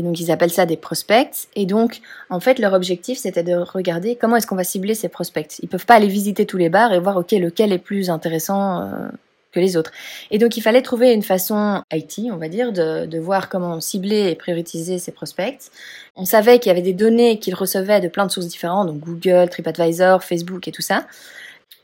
Et 0.00 0.02
donc 0.02 0.18
ils 0.18 0.32
appellent 0.32 0.50
ça 0.50 0.66
des 0.66 0.76
prospects. 0.76 1.46
Et 1.54 1.64
donc 1.64 2.00
en 2.28 2.40
fait 2.40 2.58
leur 2.58 2.72
objectif 2.72 3.16
c'était 3.16 3.44
de 3.44 3.54
regarder 3.54 4.16
comment 4.16 4.34
est-ce 4.34 4.48
qu'on 4.48 4.56
va 4.56 4.64
cibler 4.64 4.96
ces 4.96 5.08
prospects. 5.08 5.60
Ils 5.62 5.68
peuvent 5.68 5.86
pas 5.86 5.94
aller 5.94 6.08
visiter 6.08 6.44
tous 6.44 6.56
les 6.56 6.68
bars 6.68 6.92
et 6.92 6.98
voir 6.98 7.16
ok 7.16 7.30
lequel 7.30 7.72
est 7.72 7.78
plus 7.78 8.10
intéressant 8.10 8.82
euh, 8.82 9.08
que 9.56 9.60
les 9.60 9.76
autres. 9.76 9.90
Et 10.30 10.38
donc 10.38 10.56
il 10.56 10.60
fallait 10.60 10.82
trouver 10.82 11.12
une 11.12 11.22
façon 11.22 11.82
IT 11.90 12.20
on 12.30 12.36
va 12.36 12.48
dire 12.48 12.72
de, 12.72 13.06
de 13.06 13.18
voir 13.18 13.48
comment 13.48 13.80
cibler 13.80 14.28
et 14.28 14.34
prioriser 14.34 14.98
ces 14.98 15.12
prospects. 15.12 15.70
On 16.14 16.26
savait 16.26 16.58
qu'il 16.58 16.68
y 16.68 16.72
avait 16.72 16.82
des 16.82 16.92
données 16.92 17.38
qu'ils 17.38 17.54
recevaient 17.54 18.00
de 18.00 18.08
plein 18.08 18.26
de 18.26 18.30
sources 18.30 18.46
différentes, 18.46 18.88
donc 18.88 19.00
Google, 19.00 19.48
TripAdvisor, 19.48 20.22
Facebook 20.22 20.68
et 20.68 20.72
tout 20.72 20.82
ça. 20.82 21.06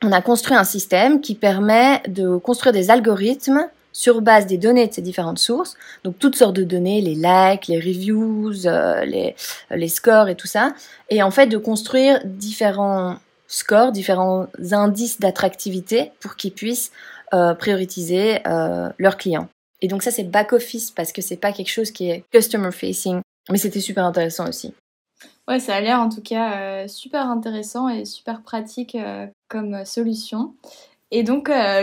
On 0.02 0.12
a 0.12 0.20
construit 0.20 0.56
un 0.56 0.64
système 0.64 1.20
qui 1.20 1.34
permet 1.34 2.02
de 2.08 2.36
construire 2.36 2.72
des 2.72 2.90
algorithmes 2.90 3.68
sur 3.92 4.20
base 4.20 4.46
des 4.46 4.58
données 4.58 4.86
de 4.86 4.92
ces 4.92 5.02
différentes 5.02 5.38
sources, 5.38 5.76
donc 6.04 6.18
toutes 6.18 6.36
sortes 6.36 6.56
de 6.56 6.64
données, 6.64 7.00
les 7.00 7.14
likes, 7.14 7.68
les 7.68 7.78
reviews, 7.78 8.66
euh, 8.66 9.04
les, 9.04 9.34
les 9.70 9.88
scores 9.88 10.28
et 10.28 10.34
tout 10.34 10.46
ça, 10.46 10.74
et 11.10 11.22
en 11.22 11.30
fait 11.30 11.46
de 11.46 11.58
construire 11.58 12.20
différents 12.24 13.16
scores, 13.48 13.92
différents 13.92 14.46
indices 14.72 15.20
d'attractivité 15.20 16.10
pour 16.20 16.36
qu'ils 16.36 16.52
puissent 16.52 16.90
euh, 17.34 17.54
prioriser 17.54 18.38
euh, 18.46 18.90
leurs 18.98 19.16
clients. 19.16 19.48
Et 19.80 19.88
donc 19.88 20.02
ça 20.02 20.10
c'est 20.10 20.24
back 20.24 20.52
office 20.52 20.90
parce 20.90 21.12
que 21.12 21.22
c'est 21.22 21.36
pas 21.36 21.52
quelque 21.52 21.70
chose 21.70 21.90
qui 21.90 22.08
est 22.08 22.24
customer 22.32 22.72
facing, 22.72 23.20
mais 23.50 23.58
c'était 23.58 23.80
super 23.80 24.04
intéressant 24.04 24.48
aussi. 24.48 24.74
Ouais, 25.48 25.58
ça 25.58 25.74
a 25.74 25.80
l'air 25.80 25.98
en 25.98 26.08
tout 26.08 26.22
cas 26.22 26.86
super 26.86 27.26
intéressant 27.28 27.88
et 27.88 28.04
super 28.04 28.42
pratique 28.42 28.96
comme 29.48 29.84
solution. 29.84 30.54
Et 31.14 31.24
donc, 31.24 31.50
euh, 31.50 31.82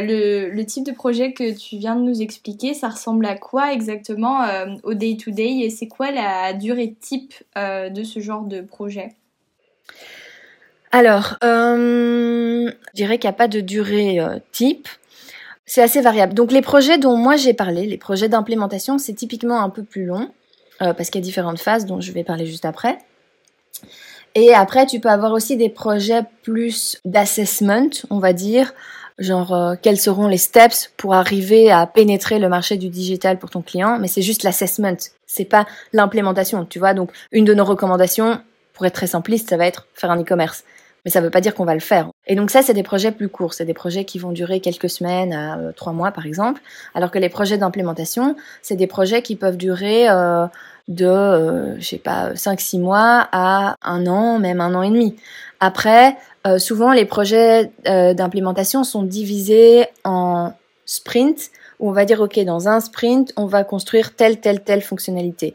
le, 0.51 0.63
type 0.63 0.83
de 0.83 0.91
projet 0.91 1.33
que 1.33 1.55
tu 1.55 1.77
viens 1.77 1.95
de 1.95 2.01
nous 2.01 2.23
expliquer, 2.23 2.73
ça 2.73 2.89
ressemble 2.89 3.27
à 3.27 3.35
quoi 3.37 3.71
exactement 3.71 4.41
euh, 4.41 4.65
au 4.81 4.95
day-to-day 4.95 5.59
et 5.59 5.69
c'est 5.69 5.87
quoi 5.87 6.09
la 6.09 6.53
durée 6.53 6.95
type 6.99 7.35
euh, 7.55 7.89
de 7.89 8.03
ce 8.03 8.21
genre 8.21 8.41
de 8.41 8.61
projet? 8.61 9.09
Alors, 10.91 11.37
je 11.43 12.73
dirais 12.95 13.19
qu'il 13.19 13.27
n'y 13.27 13.35
a 13.35 13.37
pas 13.37 13.47
de 13.47 13.61
durée 13.61 14.17
type. 14.51 14.87
C'est 15.71 15.83
assez 15.83 16.01
variable. 16.01 16.33
Donc, 16.33 16.51
les 16.51 16.63
projets 16.63 16.97
dont 16.97 17.15
moi 17.15 17.35
j'ai 17.35 17.53
parlé, 17.53 17.85
les 17.85 17.97
projets 17.97 18.27
d'implémentation, 18.27 18.97
c'est 18.97 19.13
typiquement 19.13 19.61
un 19.61 19.69
peu 19.69 19.83
plus 19.83 20.05
long 20.05 20.31
parce 20.79 21.09
qu'il 21.09 21.19
y 21.19 21.23
a 21.23 21.25
différentes 21.25 21.59
phases 21.59 21.85
dont 21.85 21.99
je 21.99 22.11
vais 22.13 22.23
parler 22.23 22.45
juste 22.45 22.63
après. 22.63 22.97
Et 24.35 24.53
après, 24.53 24.85
tu 24.85 24.99
peux 24.99 25.09
avoir 25.09 25.33
aussi 25.33 25.57
des 25.57 25.69
projets 25.69 26.23
plus 26.43 26.99
d'assessment, 27.05 27.89
on 28.09 28.19
va 28.19 28.33
dire, 28.33 28.73
genre 29.17 29.53
euh, 29.53 29.75
quels 29.81 29.99
seront 29.99 30.27
les 30.27 30.37
steps 30.37 30.91
pour 30.97 31.13
arriver 31.13 31.71
à 31.71 31.87
pénétrer 31.87 32.39
le 32.39 32.47
marché 32.47 32.77
du 32.77 32.89
digital 32.89 33.37
pour 33.37 33.49
ton 33.49 33.61
client, 33.61 33.97
mais 33.99 34.07
c'est 34.07 34.21
juste 34.21 34.43
l'assessment, 34.43 34.97
c'est 35.25 35.45
pas 35.45 35.65
l'implémentation, 35.93 36.65
tu 36.65 36.79
vois. 36.79 36.93
Donc 36.93 37.11
une 37.31 37.45
de 37.45 37.53
nos 37.53 37.65
recommandations, 37.65 38.39
pour 38.73 38.85
être 38.85 38.93
très 38.93 39.07
simpliste, 39.07 39.49
ça 39.49 39.57
va 39.57 39.65
être 39.65 39.87
faire 39.93 40.11
un 40.11 40.21
e-commerce. 40.21 40.63
Mais 41.05 41.11
ça 41.11 41.21
veut 41.21 41.29
pas 41.29 41.41
dire 41.41 41.53
qu'on 41.53 41.65
va 41.65 41.73
le 41.73 41.79
faire. 41.79 42.09
Et 42.27 42.35
donc 42.35 42.51
ça, 42.51 42.61
c'est 42.61 42.73
des 42.73 42.83
projets 42.83 43.11
plus 43.11 43.29
courts, 43.29 43.53
c'est 43.53 43.65
des 43.65 43.73
projets 43.73 44.05
qui 44.05 44.19
vont 44.19 44.31
durer 44.31 44.59
quelques 44.59 44.89
semaines 44.89 45.33
à 45.33 45.57
euh, 45.57 45.71
trois 45.71 45.93
mois 45.93 46.11
par 46.11 46.25
exemple, 46.25 46.61
alors 46.93 47.11
que 47.11 47.19
les 47.19 47.29
projets 47.29 47.57
d'implémentation, 47.57 48.35
c'est 48.61 48.75
des 48.75 48.87
projets 48.87 49.21
qui 49.21 49.35
peuvent 49.35 49.57
durer 49.57 50.09
euh, 50.09 50.45
de, 50.87 51.05
euh, 51.05 51.79
je 51.79 51.85
sais 51.85 51.97
pas, 51.97 52.33
5-6 52.33 52.79
mois 52.79 53.27
à 53.31 53.75
un 53.81 54.07
an, 54.07 54.39
même 54.39 54.61
un 54.61 54.75
an 54.75 54.83
et 54.83 54.89
demi. 54.89 55.15
Après, 55.59 56.17
euh, 56.47 56.57
souvent 56.57 56.93
les 56.93 57.05
projets 57.05 57.71
d'implémentation 57.85 58.83
sont 58.83 59.03
divisés 59.03 59.85
en 60.03 60.53
sprints, 60.85 61.51
où 61.79 61.89
on 61.89 61.93
va 61.93 62.05
dire, 62.05 62.19
OK, 62.19 62.39
dans 62.39 62.67
un 62.67 62.79
sprint, 62.79 63.33
on 63.37 63.45
va 63.45 63.63
construire 63.63 64.15
telle, 64.15 64.39
telle, 64.39 64.61
telle 64.61 64.81
fonctionnalité. 64.81 65.53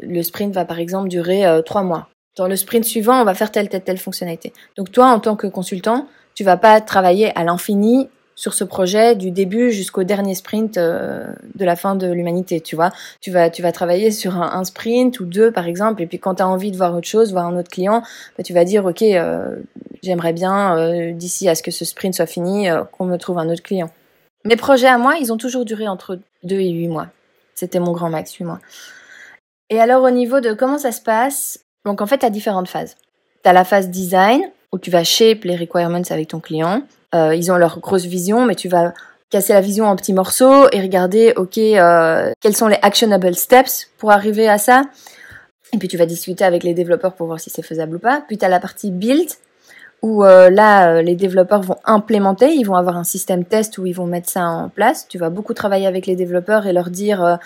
Le 0.00 0.22
sprint 0.22 0.54
va 0.54 0.64
par 0.64 0.78
exemple 0.78 1.08
durer 1.08 1.44
trois 1.64 1.82
mois. 1.82 2.08
Dans 2.38 2.46
le 2.46 2.56
sprint 2.56 2.84
suivant, 2.84 3.20
on 3.20 3.24
va 3.24 3.34
faire 3.34 3.50
telle, 3.50 3.68
telle, 3.68 3.82
telle 3.82 3.98
fonctionnalité. 3.98 4.52
Donc 4.76 4.92
toi, 4.92 5.08
en 5.08 5.18
tant 5.18 5.34
que 5.34 5.48
consultant, 5.48 6.06
tu 6.34 6.44
vas 6.44 6.56
pas 6.56 6.80
travailler 6.80 7.36
à 7.36 7.42
l'infini 7.42 8.08
sur 8.36 8.54
ce 8.54 8.62
projet 8.62 9.16
du 9.16 9.32
début 9.32 9.72
jusqu'au 9.72 10.04
dernier 10.04 10.36
sprint 10.36 10.78
euh, 10.78 11.26
de 11.56 11.64
la 11.64 11.74
fin 11.74 11.96
de 11.96 12.06
l'humanité, 12.06 12.60
tu 12.60 12.76
vois. 12.76 12.92
Tu 13.20 13.32
vas, 13.32 13.50
tu 13.50 13.62
vas 13.62 13.72
travailler 13.72 14.12
sur 14.12 14.40
un, 14.40 14.62
sprint 14.62 15.18
ou 15.18 15.24
deux, 15.24 15.50
par 15.50 15.66
exemple, 15.66 16.00
et 16.00 16.06
puis 16.06 16.20
quand 16.20 16.36
tu 16.36 16.42
as 16.42 16.48
envie 16.48 16.70
de 16.70 16.76
voir 16.76 16.94
autre 16.94 17.08
chose, 17.08 17.32
voir 17.32 17.46
un 17.46 17.58
autre 17.58 17.70
client, 17.70 18.04
bah, 18.36 18.44
tu 18.44 18.52
vas 18.52 18.62
dire, 18.62 18.86
OK, 18.86 19.02
euh, 19.02 19.56
j'aimerais 20.04 20.32
bien, 20.32 20.78
euh, 20.78 21.10
d'ici 21.10 21.48
à 21.48 21.56
ce 21.56 21.64
que 21.64 21.72
ce 21.72 21.84
sprint 21.84 22.14
soit 22.14 22.26
fini, 22.26 22.68
qu'on 22.92 23.06
me 23.06 23.16
trouve 23.16 23.38
un 23.38 23.48
autre 23.48 23.64
client. 23.64 23.90
Mes 24.44 24.54
projets 24.54 24.86
à 24.86 24.98
moi, 24.98 25.16
ils 25.20 25.32
ont 25.32 25.38
toujours 25.38 25.64
duré 25.64 25.88
entre 25.88 26.20
deux 26.44 26.60
et 26.60 26.70
huit 26.70 26.86
mois. 26.86 27.08
C'était 27.56 27.80
mon 27.80 27.90
grand 27.90 28.10
max, 28.10 28.32
huit 28.34 28.44
mois. 28.44 28.60
Et 29.70 29.80
alors, 29.80 30.04
au 30.04 30.10
niveau 30.10 30.38
de 30.38 30.52
comment 30.52 30.78
ça 30.78 30.92
se 30.92 31.02
passe, 31.02 31.64
donc 31.88 32.02
en 32.02 32.06
fait, 32.06 32.18
tu 32.18 32.26
as 32.26 32.30
différentes 32.30 32.68
phases. 32.68 32.96
Tu 33.42 33.48
as 33.48 33.52
la 33.54 33.64
phase 33.64 33.88
design, 33.88 34.42
où 34.72 34.78
tu 34.78 34.90
vas 34.90 35.04
shape 35.04 35.44
les 35.44 35.56
requirements 35.56 36.02
avec 36.10 36.28
ton 36.28 36.38
client. 36.38 36.82
Euh, 37.14 37.34
ils 37.34 37.50
ont 37.50 37.56
leur 37.56 37.80
grosse 37.80 38.04
vision, 38.04 38.44
mais 38.44 38.54
tu 38.54 38.68
vas 38.68 38.92
casser 39.30 39.54
la 39.54 39.62
vision 39.62 39.86
en 39.86 39.96
petits 39.96 40.12
morceaux 40.12 40.68
et 40.70 40.80
regarder, 40.82 41.32
ok, 41.36 41.56
euh, 41.56 42.30
quels 42.40 42.54
sont 42.54 42.68
les 42.68 42.78
actionable 42.82 43.34
steps 43.34 43.90
pour 43.96 44.10
arriver 44.10 44.48
à 44.48 44.58
ça. 44.58 44.82
Et 45.72 45.78
puis 45.78 45.88
tu 45.88 45.96
vas 45.96 46.04
discuter 46.04 46.44
avec 46.44 46.62
les 46.62 46.74
développeurs 46.74 47.14
pour 47.14 47.26
voir 47.26 47.40
si 47.40 47.48
c'est 47.48 47.62
faisable 47.62 47.96
ou 47.96 47.98
pas. 47.98 48.22
Puis 48.26 48.36
tu 48.36 48.44
as 48.44 48.48
la 48.50 48.60
partie 48.60 48.90
build, 48.90 49.30
où 50.02 50.24
euh, 50.24 50.50
là, 50.50 50.92
euh, 50.92 51.02
les 51.02 51.16
développeurs 51.16 51.62
vont 51.62 51.78
implémenter, 51.84 52.54
ils 52.54 52.64
vont 52.64 52.76
avoir 52.76 52.98
un 52.98 53.04
système 53.04 53.46
test 53.46 53.78
où 53.78 53.86
ils 53.86 53.94
vont 53.94 54.06
mettre 54.06 54.28
ça 54.28 54.44
en 54.44 54.68
place. 54.68 55.08
Tu 55.08 55.16
vas 55.16 55.30
beaucoup 55.30 55.54
travailler 55.54 55.86
avec 55.86 56.06
les 56.06 56.16
développeurs 56.16 56.66
et 56.66 56.74
leur 56.74 56.90
dire, 56.90 57.38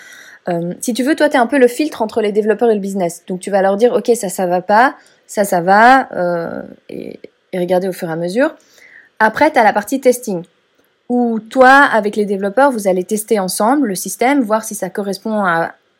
euh, 0.49 0.73
si 0.81 0.93
tu 0.93 1.03
veux, 1.03 1.15
toi, 1.15 1.29
tu 1.29 1.35
es 1.35 1.39
un 1.39 1.47
peu 1.47 1.57
le 1.57 1.67
filtre 1.67 2.01
entre 2.01 2.21
les 2.21 2.31
développeurs 2.31 2.69
et 2.69 2.75
le 2.75 2.79
business. 2.79 3.23
Donc 3.27 3.39
tu 3.39 3.49
vas 3.49 3.61
leur 3.61 3.77
dire, 3.77 3.93
ok, 3.93 4.11
ça, 4.15 4.29
ça 4.29 4.45
va 4.45 4.61
pas, 4.61 4.95
ça, 5.27 5.45
ça 5.45 5.61
va, 5.61 6.09
et, 6.89 7.19
et 7.51 7.59
regarder 7.59 7.87
au 7.87 7.93
fur 7.93 8.09
et 8.09 8.11
à 8.11 8.15
mesure. 8.15 8.55
Après, 9.19 9.51
tu 9.51 9.59
as 9.59 9.63
la 9.63 9.73
partie 9.73 10.01
testing, 10.01 10.43
où 11.09 11.39
toi, 11.39 11.69
avec 11.69 12.15
les 12.15 12.25
développeurs, 12.25 12.71
vous 12.71 12.87
allez 12.87 13.03
tester 13.03 13.39
ensemble 13.39 13.87
le 13.87 13.95
système, 13.95 14.41
voir 14.41 14.63
si 14.63 14.75
ça 14.75 14.89
correspond 14.89 15.43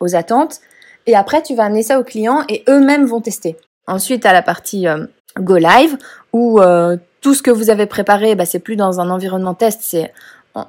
aux 0.00 0.16
attentes. 0.16 0.60
Et 1.06 1.14
après, 1.14 1.42
tu 1.42 1.54
vas 1.54 1.64
amener 1.64 1.82
ça 1.82 2.00
aux 2.00 2.04
clients 2.04 2.42
et 2.48 2.64
eux-mêmes 2.68 3.04
vont 3.04 3.20
tester. 3.20 3.56
Ensuite, 3.86 4.24
à 4.26 4.32
la 4.32 4.42
partie 4.42 4.88
euh, 4.88 5.06
Go 5.38 5.56
Live, 5.56 5.98
où 6.32 6.60
euh, 6.60 6.96
tout 7.20 7.34
ce 7.34 7.42
que 7.42 7.50
vous 7.50 7.70
avez 7.70 7.86
préparé, 7.86 8.34
bah, 8.34 8.46
c'est 8.46 8.58
plus 8.58 8.76
dans 8.76 9.00
un 9.00 9.10
environnement 9.10 9.54
test, 9.54 9.80
c'est 9.82 10.12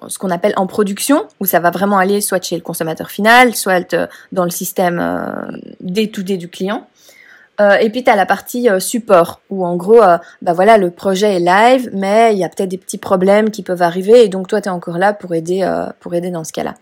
ce 0.07 0.17
qu'on 0.17 0.31
appelle 0.31 0.53
en 0.57 0.67
production, 0.67 1.27
où 1.39 1.45
ça 1.45 1.59
va 1.59 1.71
vraiment 1.71 1.97
aller 1.97 2.21
soit 2.21 2.43
chez 2.43 2.55
le 2.55 2.61
consommateur 2.61 3.09
final, 3.09 3.55
soit 3.55 3.93
euh, 3.93 4.07
dans 4.31 4.43
le 4.43 4.49
système 4.49 5.59
day-to-day 5.81 6.37
du 6.37 6.49
client. 6.49 6.87
Euh, 7.61 7.77
et 7.77 7.89
puis 7.89 8.03
tu 8.03 8.09
as 8.09 8.15
la 8.15 8.25
partie 8.25 8.69
euh, 8.69 8.79
support 8.79 9.39
où 9.49 9.65
en 9.65 9.77
gros 9.77 10.01
euh, 10.01 10.17
bah 10.41 10.51
voilà 10.51 10.77
le 10.77 10.91
projet 10.91 11.35
est 11.35 11.39
live 11.39 11.89
mais 11.93 12.33
il 12.33 12.39
y 12.39 12.43
a 12.43 12.49
peut-être 12.49 12.69
des 12.69 12.77
petits 12.77 12.97
problèmes 12.97 13.49
qui 13.49 13.63
peuvent 13.63 13.81
arriver 13.81 14.25
et 14.25 14.29
donc 14.29 14.49
toi 14.49 14.59
tu 14.59 14.67
es 14.67 14.71
encore 14.71 14.97
là 14.97 15.13
pour 15.13 15.33
aider 15.33 15.65
pour 16.01 16.13
aider 16.13 16.31
dans 16.31 16.43
ce 16.43 16.51
cas-là. 16.51 16.73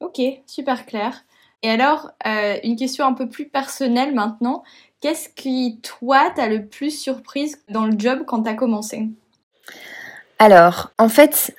OK, 0.00 0.20
super 0.46 0.86
clair. 0.86 1.24
Et 1.62 1.70
alors 1.70 2.12
une 2.24 2.76
question 2.76 3.06
un 3.06 3.14
peu 3.14 3.28
plus 3.28 3.48
personnelle 3.48 4.14
maintenant, 4.14 4.62
qu'est-ce 5.00 5.28
qui 5.28 5.80
toi 5.82 6.30
t'a 6.34 6.48
le 6.48 6.66
plus 6.66 6.90
surprise 6.90 7.58
dans 7.68 7.86
le 7.86 7.98
job 7.98 8.22
quand 8.26 8.44
tu 8.44 8.50
as 8.50 8.54
commencé? 8.54 9.08
Alors, 10.38 10.90
en 10.98 11.08
fait, 11.08 11.54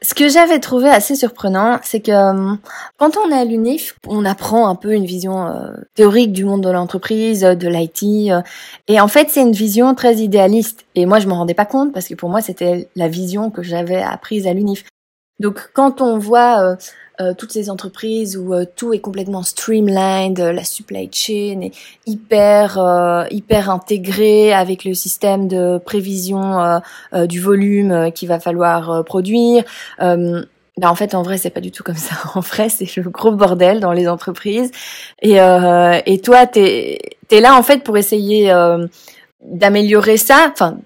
ce 0.00 0.14
que 0.14 0.28
j'avais 0.28 0.60
trouvé 0.60 0.88
assez 0.88 1.16
surprenant, 1.16 1.78
c'est 1.82 2.00
que 2.00 2.12
euh, 2.12 2.54
quand 2.98 3.16
on 3.16 3.30
est 3.30 3.38
à 3.38 3.44
l'UNIF, 3.44 3.96
on 4.06 4.24
apprend 4.24 4.68
un 4.68 4.76
peu 4.76 4.92
une 4.92 5.04
vision 5.04 5.46
euh, 5.46 5.72
théorique 5.94 6.32
du 6.32 6.44
monde 6.44 6.62
de 6.62 6.70
l'entreprise, 6.70 7.40
de 7.40 7.68
l'IT, 7.68 8.30
euh, 8.30 8.42
et 8.86 9.00
en 9.00 9.08
fait 9.08 9.28
c'est 9.30 9.42
une 9.42 9.52
vision 9.52 9.94
très 9.94 10.16
idéaliste. 10.16 10.84
Et 10.94 11.04
moi 11.04 11.18
je 11.18 11.26
m'en 11.26 11.36
rendais 11.36 11.54
pas 11.54 11.66
compte 11.66 11.92
parce 11.92 12.06
que 12.06 12.14
pour 12.14 12.30
moi 12.30 12.40
c'était 12.40 12.88
la 12.94 13.08
vision 13.08 13.50
que 13.50 13.62
j'avais 13.62 14.00
apprise 14.00 14.46
à 14.46 14.54
l'UNIF. 14.54 14.84
Donc 15.40 15.70
quand 15.72 16.00
on 16.00 16.18
voit 16.18 16.76
euh, 17.20 17.34
toutes 17.34 17.50
ces 17.50 17.68
entreprises 17.68 18.36
où 18.36 18.54
euh, 18.54 18.64
tout 18.76 18.92
est 18.92 19.00
complètement 19.00 19.42
streamlined, 19.42 20.38
la 20.38 20.62
supply 20.62 21.10
chain 21.12 21.62
est 21.62 21.72
hyper 22.06 22.78
euh, 22.78 23.24
hyper 23.32 23.70
intégrée 23.70 24.52
avec 24.52 24.84
le 24.84 24.94
système 24.94 25.48
de 25.48 25.78
prévision 25.78 26.80
du 27.28 27.40
volume 27.40 28.12
qu'il 28.14 28.28
va 28.28 28.38
falloir 28.38 29.04
produire. 29.04 29.64
Ben 29.98 30.88
en 30.88 30.94
fait, 30.94 31.16
en 31.16 31.22
vrai, 31.22 31.38
c'est 31.38 31.50
pas 31.50 31.60
du 31.60 31.72
tout 31.72 31.82
comme 31.82 31.96
ça. 31.96 32.14
En 32.36 32.40
vrai, 32.40 32.68
c'est 32.68 32.94
le 32.96 33.10
gros 33.10 33.32
bordel 33.32 33.80
dans 33.80 33.90
les 33.90 34.06
entreprises. 34.06 34.70
Et, 35.22 35.40
euh, 35.40 36.00
et 36.06 36.20
toi, 36.20 36.46
t'es 36.46 37.00
es 37.32 37.40
là 37.40 37.56
en 37.56 37.64
fait 37.64 37.82
pour 37.82 37.96
essayer 37.96 38.52
d'améliorer 39.42 40.18
ça. 40.18 40.50
Enfin, 40.52 40.78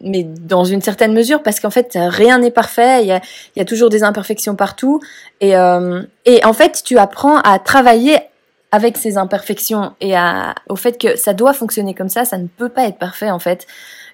mais 0.00 0.22
dans 0.24 0.64
une 0.64 0.80
certaine 0.80 1.12
mesure, 1.12 1.42
parce 1.42 1.60
qu'en 1.60 1.70
fait, 1.70 1.92
rien 1.94 2.38
n'est 2.38 2.50
parfait, 2.50 3.02
il 3.02 3.08
y 3.08 3.12
a, 3.12 3.20
y 3.56 3.60
a, 3.60 3.64
toujours 3.64 3.90
des 3.90 4.02
imperfections 4.02 4.56
partout, 4.56 5.00
et, 5.40 5.56
euh, 5.56 6.02
et 6.24 6.44
en 6.44 6.52
fait, 6.52 6.82
tu 6.84 6.98
apprends 6.98 7.38
à 7.38 7.58
travailler 7.58 8.18
avec 8.72 8.96
ses 8.96 9.18
imperfections 9.18 9.92
et 10.00 10.16
à, 10.16 10.54
au 10.68 10.76
fait 10.76 10.98
que 10.98 11.16
ça 11.16 11.34
doit 11.34 11.52
fonctionner 11.52 11.94
comme 11.94 12.08
ça, 12.08 12.24
ça 12.24 12.38
ne 12.38 12.46
peut 12.46 12.68
pas 12.68 12.84
être 12.84 12.98
parfait 12.98 13.30
en 13.30 13.38
fait. 13.38 13.66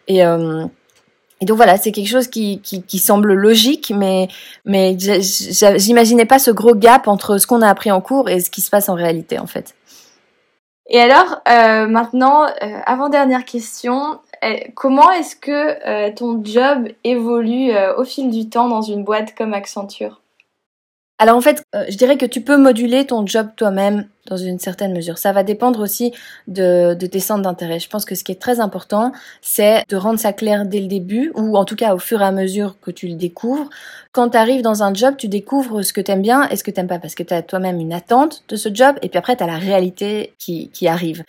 Et, 0.08 0.24
euh, 0.24 0.64
et 1.40 1.44
donc 1.44 1.56
voilà, 1.56 1.76
c'est 1.76 1.92
quelque 1.92 2.08
chose 2.08 2.28
qui, 2.28 2.60
qui, 2.62 2.82
qui, 2.82 2.98
semble 2.98 3.34
logique, 3.34 3.92
mais, 3.94 4.28
mais 4.64 4.96
j'imaginais 4.98 6.24
pas 6.24 6.38
ce 6.38 6.50
gros 6.50 6.74
gap 6.74 7.08
entre 7.08 7.36
ce 7.36 7.46
qu'on 7.46 7.60
a 7.60 7.68
appris 7.68 7.90
en 7.90 8.00
cours 8.00 8.30
et 8.30 8.40
ce 8.40 8.50
qui 8.50 8.62
se 8.62 8.70
passe 8.70 8.88
en 8.88 8.94
réalité 8.94 9.38
en 9.38 9.46
fait. 9.46 9.74
Et 10.88 11.00
alors, 11.00 11.40
euh, 11.48 11.88
maintenant, 11.88 12.44
euh, 12.44 12.78
avant-dernière 12.86 13.44
question, 13.44 14.20
comment 14.74 15.10
est-ce 15.12 15.36
que 15.36 15.86
euh, 15.86 16.12
ton 16.14 16.42
job 16.44 16.88
évolue 17.04 17.72
au 17.96 18.04
fil 18.04 18.30
du 18.30 18.48
temps 18.48 18.68
dans 18.68 18.82
une 18.82 19.04
boîte 19.04 19.34
comme 19.34 19.54
Accenture? 19.54 20.20
Alors 21.18 21.36
en 21.36 21.40
fait, 21.40 21.62
euh, 21.74 21.84
je 21.88 21.96
dirais 21.96 22.18
que 22.18 22.26
tu 22.26 22.42
peux 22.42 22.58
moduler 22.58 23.06
ton 23.06 23.26
job 23.26 23.48
toi-même 23.56 24.06
dans 24.26 24.36
une 24.36 24.58
certaine 24.58 24.92
mesure. 24.92 25.16
Ça 25.16 25.32
va 25.32 25.44
dépendre 25.44 25.80
aussi 25.80 26.12
de, 26.46 26.92
de 26.92 27.06
tes 27.06 27.20
centres 27.20 27.40
d'intérêt. 27.40 27.78
Je 27.78 27.88
pense 27.88 28.04
que 28.04 28.14
ce 28.14 28.22
qui 28.22 28.32
est 28.32 28.40
très 28.40 28.60
important, 28.60 29.12
c'est 29.40 29.82
de 29.88 29.96
rendre 29.96 30.18
ça 30.18 30.34
clair 30.34 30.66
dès 30.66 30.80
le 30.80 30.88
début, 30.88 31.32
ou 31.34 31.56
en 31.56 31.64
tout 31.64 31.76
cas 31.76 31.94
au 31.94 31.98
fur 31.98 32.20
et 32.20 32.24
à 32.24 32.32
mesure 32.32 32.76
que 32.82 32.90
tu 32.90 33.08
le 33.08 33.14
découvres. 33.14 33.70
Quand 34.12 34.30
tu 34.30 34.36
arrives 34.36 34.60
dans 34.60 34.82
un 34.82 34.92
job, 34.92 35.14
tu 35.16 35.28
découvres 35.28 35.82
ce 35.82 35.94
que 35.94 36.02
t'aimes 36.02 36.22
bien 36.22 36.48
et 36.50 36.56
ce 36.56 36.64
que 36.64 36.70
t'aimes 36.70 36.88
pas, 36.88 36.98
parce 36.98 37.14
que 37.14 37.22
tu 37.22 37.32
as 37.32 37.40
toi-même 37.40 37.80
une 37.80 37.94
attente 37.94 38.42
de 38.48 38.56
ce 38.56 38.68
job, 38.72 38.96
et 39.00 39.08
puis 39.08 39.18
après, 39.18 39.36
tu 39.36 39.42
as 39.42 39.46
la 39.46 39.58
réalité 39.58 40.34
qui, 40.38 40.68
qui 40.68 40.86
arrive. 40.86 41.24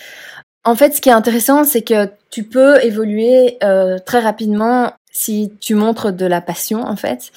En 0.68 0.76
fait, 0.76 0.94
ce 0.94 1.00
qui 1.00 1.08
est 1.08 1.14
intéressant, 1.14 1.64
c'est 1.64 1.82
que 1.82 2.10
tu 2.30 2.44
peux 2.44 2.84
évoluer 2.84 3.58
euh, 3.64 4.00
très 4.00 4.20
rapidement 4.20 4.92
si 5.14 5.54
tu 5.62 5.76
montres 5.76 6.12
de 6.12 6.26
la 6.26 6.42
passion, 6.42 6.84
en 6.84 6.98
fait. 6.98 7.32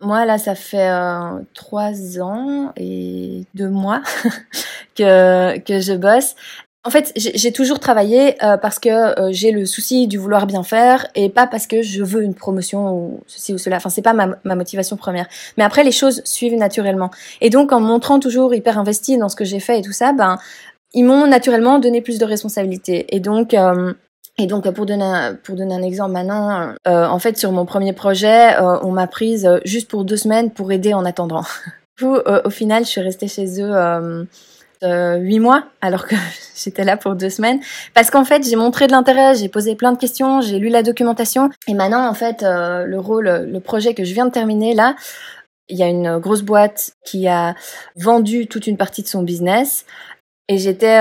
Moi, 0.00 0.24
là, 0.24 0.36
ça 0.36 0.56
fait 0.56 0.90
euh, 0.90 1.38
trois 1.54 2.20
ans 2.20 2.72
et 2.76 3.44
deux 3.54 3.68
mois 3.68 4.02
que, 4.96 5.56
que 5.60 5.78
je 5.78 5.92
bosse. 5.92 6.34
En 6.82 6.90
fait, 6.90 7.12
j'ai 7.14 7.52
toujours 7.52 7.78
travaillé 7.78 8.34
euh, 8.44 8.56
parce 8.56 8.80
que 8.80 9.14
j'ai 9.30 9.52
le 9.52 9.64
souci 9.64 10.08
du 10.08 10.18
vouloir 10.18 10.48
bien 10.48 10.64
faire 10.64 11.06
et 11.14 11.28
pas 11.28 11.46
parce 11.46 11.68
que 11.68 11.82
je 11.82 12.02
veux 12.02 12.24
une 12.24 12.34
promotion 12.34 12.92
ou 12.92 13.20
ceci 13.28 13.54
ou 13.54 13.58
cela. 13.58 13.76
Enfin, 13.76 13.90
c'est 13.90 14.02
pas 14.02 14.14
ma, 14.14 14.30
ma, 14.42 14.56
motivation 14.56 14.96
première. 14.96 15.28
Mais 15.56 15.62
après, 15.62 15.84
les 15.84 15.92
choses 15.92 16.20
suivent 16.24 16.56
naturellement. 16.56 17.12
Et 17.40 17.50
donc, 17.50 17.70
en 17.70 17.78
montrant 17.78 18.18
toujours 18.18 18.52
hyper 18.52 18.76
investi 18.76 19.18
dans 19.18 19.28
ce 19.28 19.36
que 19.36 19.44
j'ai 19.44 19.60
fait 19.60 19.78
et 19.78 19.82
tout 19.82 19.92
ça, 19.92 20.12
ben, 20.12 20.40
ils 20.94 21.04
m'ont 21.04 21.26
naturellement 21.26 21.78
donné 21.78 22.00
plus 22.02 22.18
de 22.18 22.24
responsabilités. 22.24 23.14
Et 23.14 23.20
donc, 23.20 23.54
et 24.38 24.46
donc 24.46 24.70
pour 24.70 24.86
donner 24.86 25.04
un, 25.04 25.34
pour 25.34 25.56
donner 25.56 25.74
un 25.74 25.82
exemple 25.82 26.12
maintenant, 26.12 26.74
euh, 26.86 27.06
en 27.06 27.18
fait 27.18 27.36
sur 27.36 27.52
mon 27.52 27.66
premier 27.66 27.92
projet, 27.92 28.56
euh, 28.56 28.78
on 28.82 28.90
m'a 28.90 29.06
prise 29.06 29.44
euh, 29.44 29.58
juste 29.64 29.90
pour 29.90 30.04
deux 30.04 30.16
semaines 30.16 30.50
pour 30.50 30.72
aider 30.72 30.94
en 30.94 31.04
attendant. 31.04 31.44
Coup, 31.98 32.16
au 32.16 32.50
final, 32.50 32.84
je 32.84 32.88
suis 32.88 33.00
restée 33.02 33.28
chez 33.28 33.60
eux 33.60 34.26
huit 34.82 35.38
mois 35.38 35.64
alors 35.82 36.06
que 36.06 36.16
j'étais 36.56 36.84
là 36.84 36.96
pour 36.96 37.14
deux 37.14 37.28
semaines 37.28 37.60
parce 37.94 38.10
qu'en 38.10 38.24
fait 38.24 38.42
j'ai 38.48 38.56
montré 38.56 38.86
de 38.86 38.92
l'intérêt, 38.92 39.34
j'ai 39.36 39.48
posé 39.48 39.76
plein 39.76 39.92
de 39.92 39.98
questions, 39.98 40.40
j'ai 40.40 40.58
lu 40.58 40.70
la 40.70 40.82
documentation 40.82 41.50
et 41.68 41.74
maintenant 41.74 42.08
en 42.08 42.14
fait 42.14 42.42
le 42.42 42.96
rôle, 42.96 43.28
le 43.28 43.60
projet 43.60 43.94
que 43.94 44.04
je 44.04 44.14
viens 44.14 44.24
de 44.24 44.32
terminer 44.32 44.74
là, 44.74 44.96
il 45.68 45.76
y 45.76 45.82
a 45.84 45.86
une 45.86 46.18
grosse 46.18 46.42
boîte 46.42 46.92
qui 47.04 47.28
a 47.28 47.54
vendu 47.94 48.48
toute 48.48 48.66
une 48.66 48.78
partie 48.78 49.02
de 49.02 49.08
son 49.08 49.22
business 49.22 49.84
et 50.52 50.58
j'étais 50.58 51.00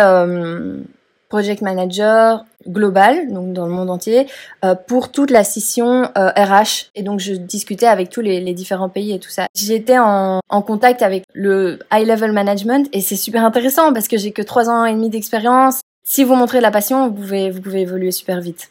project 1.31 1.62
manager 1.62 2.43
global, 2.67 3.31
donc 3.31 3.53
dans 3.53 3.65
le 3.65 3.72
monde 3.72 3.89
entier, 3.89 4.27
euh, 4.65 4.75
pour 4.75 5.12
toute 5.12 5.31
la 5.31 5.46
scission 5.46 6.10
euh, 6.17 6.29
RH. 6.36 6.91
Et 6.93 7.03
donc 7.03 7.20
je 7.22 7.34
discutais 7.34 7.88
avec 7.88 8.10
tous 8.10 8.20
les, 8.20 8.53
différents 8.53 8.89
pays 8.89 9.13
et 9.13 9.20
tout 9.20 9.29
ça. 9.29 9.48
J'étais 9.55 9.98
en, 9.98 10.41
en, 10.50 10.62
contact 10.62 11.01
avec 11.01 11.24
le 11.34 11.79
high 11.91 12.05
level 12.05 12.34
management 12.34 12.89
et 12.91 13.00
c'est 13.00 13.15
super 13.15 13.46
intéressant 13.46 13.93
parce 13.93 14.10
que 14.10 14.17
j'ai 14.17 14.34
que 14.34 14.41
trois 14.41 14.70
ans 14.70 14.84
et 14.84 14.93
demi 14.93 15.10
d'expérience. 15.10 15.79
Si 16.03 16.25
vous 16.25 16.36
montrez 16.36 16.58
de 16.58 16.63
la 16.63 16.72
passion, 16.72 17.08
vous 17.08 17.13
pouvez 17.13 17.50
vous 17.50 17.62
pouvez 17.62 17.81
évoluer 17.81 18.12
super 18.12 18.41
vite. 18.41 18.70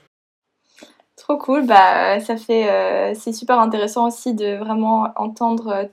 Trop 1.16 1.38
cool, 1.38 1.66
bah 1.66 2.20
ça 2.20 2.37
fait 2.37 2.68
euh, 2.68 3.14
c'est 3.18 3.32
super 3.32 3.58
intéressant 3.58 4.06
aussi 4.08 4.34
de 4.34 4.58
vraiment 4.58 5.08
entendre 5.16 5.88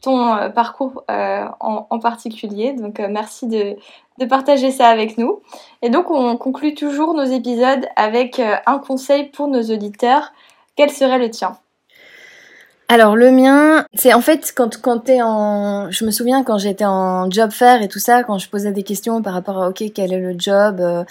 ton 0.00 0.34
euh, 0.36 0.48
parcours 0.48 1.04
euh, 1.10 1.44
en, 1.60 1.98
particulier. 1.98 2.72
Donc 2.72 3.00
merci 3.00 3.46
de, 3.46 3.76
partager 4.26 4.70
ça 4.70 4.88
avec 4.88 5.18
nous. 5.18 5.40
Et 5.82 5.90
donc 5.90 6.10
on 6.10 6.36
conclut 6.36 6.74
toujours 6.74 7.14
nos 7.14 7.24
épisodes 7.24 7.86
avec 7.96 8.38
euh, 8.38 8.56
un 8.66 8.78
conseil 8.78 9.24
pour 9.26 9.48
nos 9.48 9.62
auditeurs. 9.62 10.32
Quel 10.76 10.90
serait 10.90 11.18
le 11.18 11.30
tien? 11.30 11.56
Alors 12.90 13.16
le 13.16 13.30
mien, 13.30 13.84
c'est 13.92 14.14
en 14.14 14.22
fait 14.22 14.50
quand 14.56 14.80
quand 14.80 15.00
t'es 15.00 15.20
en, 15.20 15.90
je 15.90 16.06
me 16.06 16.10
souviens 16.10 16.42
quand 16.42 16.56
j'étais 16.56 16.86
en 16.86 17.30
job 17.30 17.50
fair 17.50 17.82
et 17.82 17.88
tout 17.88 17.98
ça, 17.98 18.24
quand 18.24 18.38
je 18.38 18.48
posais 18.48 18.72
des 18.72 18.82
questions 18.82 19.20
par 19.20 19.34
rapport 19.34 19.62
à 19.62 19.68
ok 19.68 19.84
quel 19.94 20.10
est 20.14 20.18
le 20.18 20.34
job, 20.38 20.80
euh, 20.80 21.04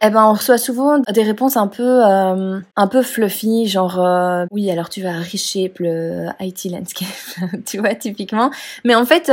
eh 0.00 0.10
ben 0.10 0.24
on 0.24 0.32
reçoit 0.32 0.58
souvent 0.58 0.98
des 0.98 1.22
réponses 1.22 1.56
un 1.56 1.66
peu 1.66 2.06
euh, 2.06 2.60
un 2.76 2.86
peu 2.86 3.02
fluffy, 3.02 3.66
genre 3.66 4.00
euh, 4.00 4.46
oui 4.50 4.70
alors 4.70 4.88
tu 4.88 5.02
vas 5.02 5.18
reshape 5.18 5.78
le 5.80 6.26
IT 6.40 6.64
landscape, 6.70 7.08
tu 7.66 7.78
vois 7.78 7.94
typiquement. 7.94 8.50
Mais 8.84 8.94
en 8.94 9.04
fait 9.04 9.32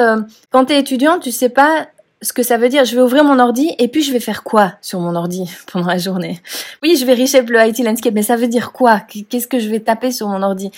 quand 0.51 0.65
t'es 0.65 0.79
étudiant, 0.79 1.19
tu 1.19 1.31
sais 1.31 1.49
pas 1.49 1.87
ce 2.25 2.33
que 2.33 2.43
ça 2.43 2.57
veut 2.57 2.69
dire. 2.69 2.85
Je 2.85 2.95
vais 2.95 3.01
ouvrir 3.01 3.23
mon 3.23 3.39
ordi 3.39 3.73
et 3.77 3.87
puis 3.87 4.01
je 4.01 4.11
vais 4.11 4.19
faire 4.19 4.43
quoi 4.43 4.73
sur 4.81 4.99
mon 4.99 5.15
ordi 5.15 5.49
pendant 5.71 5.87
la 5.87 5.97
journée? 5.97 6.41
Oui, 6.83 6.97
je 6.99 7.05
vais 7.05 7.13
reshape 7.13 7.49
le 7.49 7.65
IT 7.65 7.79
landscape, 7.79 8.13
mais 8.13 8.23
ça 8.23 8.35
veut 8.35 8.47
dire 8.47 8.71
quoi? 8.71 9.01
Qu'est-ce 9.29 9.47
que 9.47 9.59
je 9.59 9.69
vais 9.69 9.79
taper 9.79 10.11
sur 10.11 10.27
mon 10.27 10.41
ordi? 10.41 10.71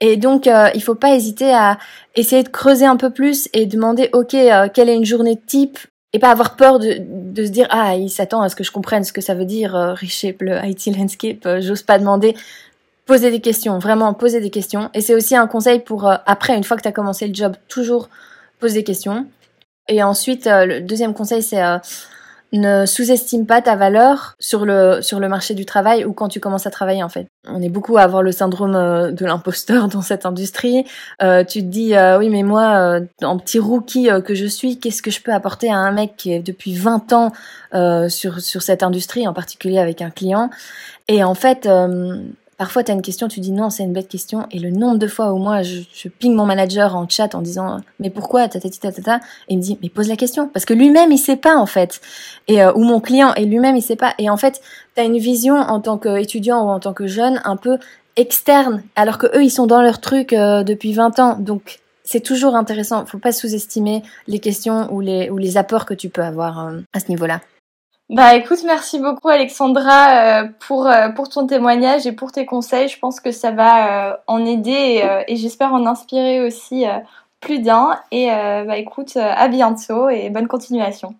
Et 0.00 0.16
donc, 0.16 0.46
euh, 0.46 0.70
il 0.74 0.82
faut 0.82 0.94
pas 0.94 1.14
hésiter 1.14 1.52
à 1.52 1.78
essayer 2.16 2.42
de 2.42 2.48
creuser 2.48 2.86
un 2.86 2.96
peu 2.96 3.10
plus 3.10 3.48
et 3.52 3.66
demander, 3.66 4.10
ok, 4.12 4.34
euh, 4.34 4.68
quelle 4.72 4.88
est 4.88 4.96
une 4.96 5.04
journée 5.04 5.40
type 5.46 5.78
et 6.14 6.18
pas 6.18 6.30
avoir 6.30 6.56
peur 6.56 6.78
de, 6.78 6.96
de 6.98 7.44
se 7.44 7.50
dire, 7.50 7.66
ah, 7.68 7.94
il 7.96 8.08
s'attend 8.08 8.40
à 8.40 8.48
ce 8.48 8.56
que 8.56 8.64
je 8.64 8.72
comprenne 8.72 9.04
ce 9.04 9.12
que 9.12 9.20
ça 9.20 9.34
veut 9.34 9.44
dire, 9.44 9.76
euh, 9.76 9.92
reshape 9.92 10.40
le 10.40 10.64
IT 10.64 10.86
landscape, 10.96 11.44
euh, 11.44 11.60
j'ose 11.60 11.82
pas 11.82 11.98
demander. 11.98 12.34
Poser 13.04 13.30
des 13.30 13.40
questions, 13.40 13.78
vraiment 13.78 14.14
poser 14.14 14.40
des 14.40 14.48
questions. 14.48 14.88
Et 14.94 15.02
c'est 15.02 15.14
aussi 15.14 15.36
un 15.36 15.46
conseil 15.46 15.80
pour, 15.80 16.10
après, 16.24 16.56
une 16.56 16.64
fois 16.64 16.78
que 16.78 16.82
tu 16.82 16.88
as 16.88 16.92
commencé 16.92 17.28
le 17.28 17.34
job, 17.34 17.54
toujours 17.68 18.08
poser 18.60 18.76
des 18.76 18.84
questions 18.84 19.26
et 19.88 20.02
ensuite, 20.02 20.46
euh, 20.46 20.64
le 20.64 20.80
deuxième 20.80 21.14
conseil, 21.14 21.42
c'est 21.42 21.62
euh, 21.62 21.78
ne 22.60 22.86
sous-estime 22.86 23.46
pas 23.46 23.62
ta 23.62 23.76
valeur 23.76 24.36
sur 24.38 24.64
le 24.64 25.00
sur 25.02 25.20
le 25.20 25.28
marché 25.28 25.54
du 25.54 25.64
travail 25.64 26.04
ou 26.04 26.12
quand 26.12 26.28
tu 26.28 26.40
commences 26.40 26.66
à 26.66 26.70
travailler 26.70 27.02
en 27.02 27.08
fait. 27.08 27.26
On 27.46 27.60
est 27.60 27.68
beaucoup 27.68 27.96
à 27.96 28.02
avoir 28.02 28.22
le 28.22 28.32
syndrome 28.32 28.74
euh, 28.74 29.10
de 29.10 29.24
l'imposteur 29.24 29.88
dans 29.94 30.02
cette 30.02 30.26
industrie. 30.26 30.84
Euh, 31.22 31.44
tu 31.44 31.60
te 31.60 31.66
dis 31.66 31.94
oui 32.18 32.28
mais 32.28 32.42
moi 32.42 33.00
en 33.22 33.38
petit 33.38 33.58
rookie 33.58 34.08
que 34.24 34.34
je 34.34 34.46
suis, 34.46 34.78
qu'est-ce 34.78 35.02
que 35.02 35.10
je 35.10 35.20
peux 35.20 35.32
apporter 35.32 35.70
à 35.70 35.76
un 35.76 35.92
mec 35.92 36.14
qui 36.16 36.32
est 36.32 36.40
depuis 36.40 36.74
20 36.74 37.12
ans 37.12 37.32
sur 38.08 38.40
sur 38.40 38.62
cette 38.62 38.82
industrie 38.82 39.26
en 39.26 39.32
particulier 39.32 39.78
avec 39.78 40.02
un 40.02 40.10
client? 40.10 40.50
Et 41.08 41.22
en 41.22 41.34
fait 41.34 41.68
Parfois, 42.56 42.84
tu 42.84 42.92
as 42.92 42.94
une 42.94 43.02
question, 43.02 43.28
tu 43.28 43.40
dis 43.40 43.50
non, 43.50 43.70
c'est 43.70 43.82
une 43.82 43.92
bête 43.92 44.08
question. 44.08 44.46
Et 44.50 44.58
le 44.58 44.70
nombre 44.70 44.98
de 44.98 45.06
fois 45.06 45.32
où 45.32 45.38
moi, 45.38 45.62
je, 45.62 45.80
je 45.92 46.08
ping 46.08 46.34
mon 46.34 46.46
manager 46.46 46.94
en 46.94 47.08
chat 47.08 47.34
en 47.34 47.42
disant 47.42 47.80
mais 47.98 48.10
pourquoi 48.10 48.48
ta, 48.48 48.58
et 48.58 49.20
il 49.48 49.58
me 49.58 49.62
dit 49.62 49.78
mais 49.82 49.88
pose 49.88 50.08
la 50.08 50.16
question 50.16 50.48
parce 50.48 50.64
que 50.64 50.74
lui-même 50.74 51.12
il 51.12 51.18
sait 51.18 51.36
pas 51.36 51.56
en 51.56 51.66
fait. 51.66 52.00
Et 52.48 52.62
euh, 52.62 52.72
ou 52.74 52.84
mon 52.84 53.00
client 53.00 53.34
et 53.34 53.44
lui-même 53.44 53.76
il 53.76 53.82
sait 53.82 53.96
pas. 53.96 54.14
Et 54.18 54.30
en 54.30 54.36
fait, 54.36 54.60
tu 54.96 55.02
une 55.02 55.18
vision 55.18 55.56
en 55.56 55.80
tant 55.80 55.98
qu'étudiant 55.98 56.64
ou 56.64 56.68
en 56.68 56.80
tant 56.80 56.92
que 56.92 57.06
jeune 57.06 57.40
un 57.44 57.56
peu 57.56 57.78
externe, 58.16 58.82
alors 58.96 59.18
que 59.18 59.26
eux 59.36 59.42
ils 59.42 59.50
sont 59.50 59.66
dans 59.66 59.82
leur 59.82 60.00
truc 60.00 60.32
euh, 60.32 60.62
depuis 60.62 60.92
20 60.92 61.18
ans. 61.18 61.36
Donc 61.38 61.80
c'est 62.04 62.20
toujours 62.20 62.54
intéressant. 62.54 63.04
Faut 63.06 63.18
pas 63.18 63.32
sous-estimer 63.32 64.02
les 64.28 64.38
questions 64.38 64.92
ou 64.92 65.00
les 65.00 65.30
ou 65.30 65.38
les 65.38 65.56
apports 65.56 65.86
que 65.86 65.94
tu 65.94 66.08
peux 66.08 66.22
avoir 66.22 66.66
euh, 66.66 66.80
à 66.92 67.00
ce 67.00 67.08
niveau-là. 67.08 67.40
Bah 68.10 68.34
écoute, 68.34 68.58
merci 68.66 68.98
beaucoup 68.98 69.30
Alexandra 69.30 70.42
euh, 70.42 70.48
pour, 70.66 70.86
euh, 70.86 71.08
pour 71.08 71.30
ton 71.30 71.46
témoignage 71.46 72.06
et 72.06 72.12
pour 72.12 72.32
tes 72.32 72.44
conseils. 72.44 72.88
Je 72.88 72.98
pense 72.98 73.18
que 73.18 73.32
ça 73.32 73.50
va 73.50 74.10
euh, 74.10 74.16
en 74.26 74.44
aider 74.44 75.02
et, 75.26 75.36
j'espère 75.36 75.72
en 75.72 75.86
inspirer 75.86 76.44
aussi 76.44 76.84
plus 77.40 77.60
d'un. 77.60 77.98
Et 78.10 78.28
bah 78.28 78.76
écoute, 78.76 79.16
à 79.16 79.48
bientôt 79.48 80.08
et 80.10 80.28
bonne 80.28 80.48
continuation. 80.48 81.14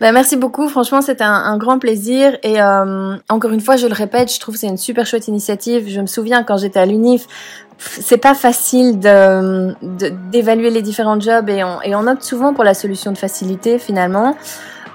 Bah, 0.00 0.12
merci 0.12 0.36
beaucoup, 0.36 0.68
franchement 0.68 1.00
c'était 1.00 1.24
un, 1.24 1.56
grand 1.56 1.78
plaisir 1.78 2.36
et 2.42 2.60
encore 3.28 3.52
une 3.52 3.60
fois 3.60 3.76
je 3.76 3.86
le 3.86 3.94
répète, 3.94 4.32
je 4.32 4.40
trouve 4.40 4.56
c'est 4.56 4.66
une 4.66 4.76
super 4.76 5.06
chouette 5.06 5.28
initiative. 5.28 5.88
Je 5.88 6.00
me 6.00 6.06
souviens 6.06 6.42
quand 6.42 6.56
j'étais 6.56 6.80
à 6.80 6.86
l'UNIF, 6.86 7.26
c'est 7.78 8.18
pas 8.18 8.34
facile 8.34 8.98
de 8.98 9.74
d'évaluer 10.30 10.70
les 10.70 10.82
différents 10.82 11.20
jobs 11.20 11.48
et 11.48 11.62
on 11.64 12.06
opte 12.08 12.22
souvent 12.22 12.54
pour 12.54 12.64
la 12.64 12.74
solution 12.74 13.12
de 13.12 13.18
facilité 13.18 13.78
finalement. 13.78 14.34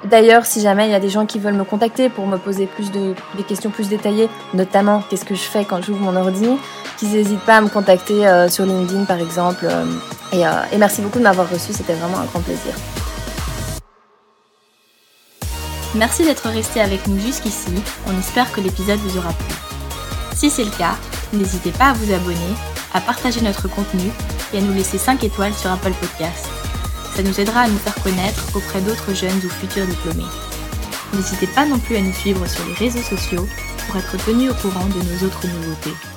D'ailleurs, 0.06 0.46
si 0.46 0.62
jamais 0.62 0.88
il 0.88 0.92
y 0.92 0.96
a 0.96 1.00
des 1.00 1.10
gens 1.10 1.26
qui 1.26 1.40
veulent 1.40 1.56
me 1.56 1.64
contacter 1.64 2.10
pour 2.10 2.28
me 2.28 2.38
poser 2.38 2.68
plus 2.68 2.92
de, 2.92 3.16
des 3.36 3.44
questions 3.44 3.72
plus 3.72 3.90
détaillées, 3.90 4.30
notamment 4.54 5.04
qu'est-ce 5.10 5.26
que 5.26 5.36
je 5.36 5.42
fais 5.42 5.66
quand 5.66 5.82
j'ouvre 5.82 6.00
mon 6.00 6.16
ordi, 6.16 6.50
qu'ils 6.98 7.12
n'hésitent 7.12 7.42
pas 7.42 7.58
à 7.58 7.62
me 7.62 7.70
contacter 7.70 8.28
euh, 8.28 8.48
sur 8.48 8.66
LinkedIn 8.66 9.06
par 9.06 9.20
exemple. 9.20 9.66
Euh, 9.66 9.86
et, 10.34 10.46
euh, 10.46 10.52
et 10.72 10.78
merci 10.78 11.02
beaucoup 11.02 11.18
de 11.18 11.24
m'avoir 11.24 11.50
reçu, 11.50 11.74
c'était 11.74 11.94
vraiment 11.94 12.20
un 12.20 12.26
grand 12.26 12.42
plaisir. 12.42 12.74
Merci 15.96 16.24
d'être 16.24 16.48
resté 16.50 16.80
avec 16.80 17.08
nous 17.08 17.20
jusqu'ici, 17.20 17.72
on 18.08 18.20
espère 18.20 18.52
que 18.52 18.62
l'épisode 18.62 19.00
vous 19.00 19.18
aura 19.18 19.34
plu. 19.34 19.56
Si 20.36 20.52
c'est 20.52 20.66
le 20.66 20.78
cas, 20.78 20.96
n'hésitez 21.34 21.72
pas 21.72 21.86
à 21.86 21.94
vous 21.94 22.14
abonner, 22.14 22.54
à 22.94 23.02
partager 23.02 23.42
notre 23.42 23.68
contenu 23.68 24.12
et 24.54 24.60
à 24.60 24.62
nous 24.62 24.74
laisser 24.74 25.00
5 25.00 25.24
étoiles 25.24 25.54
sur 25.54 25.72
Apple 25.72 25.94
Podcast 26.00 26.48
Ça 27.18 27.24
nous 27.24 27.42
aidera 27.42 27.62
à 27.62 27.68
nous 27.68 27.80
faire 27.80 27.96
connaître 28.04 28.46
auprès 28.54 28.80
d'autres 28.80 29.12
jeunes 29.12 29.42
ou 29.44 29.50
futurs 29.50 29.88
diplômés. 29.88 30.30
N'hésitez 31.16 31.48
pas 31.48 31.66
non 31.66 31.80
plus 31.80 31.96
à 31.96 32.02
nous 32.02 32.14
suivre 32.14 32.46
sur 32.46 32.64
les 32.68 32.74
réseaux 32.74 33.02
sociaux 33.02 33.48
pour 33.88 33.98
être 33.98 34.24
tenu 34.24 34.52
au 34.52 34.54
courant 34.54 34.86
de 34.86 35.02
nos 35.02 35.26
autres 35.26 35.48
nouveautés. 35.48 36.17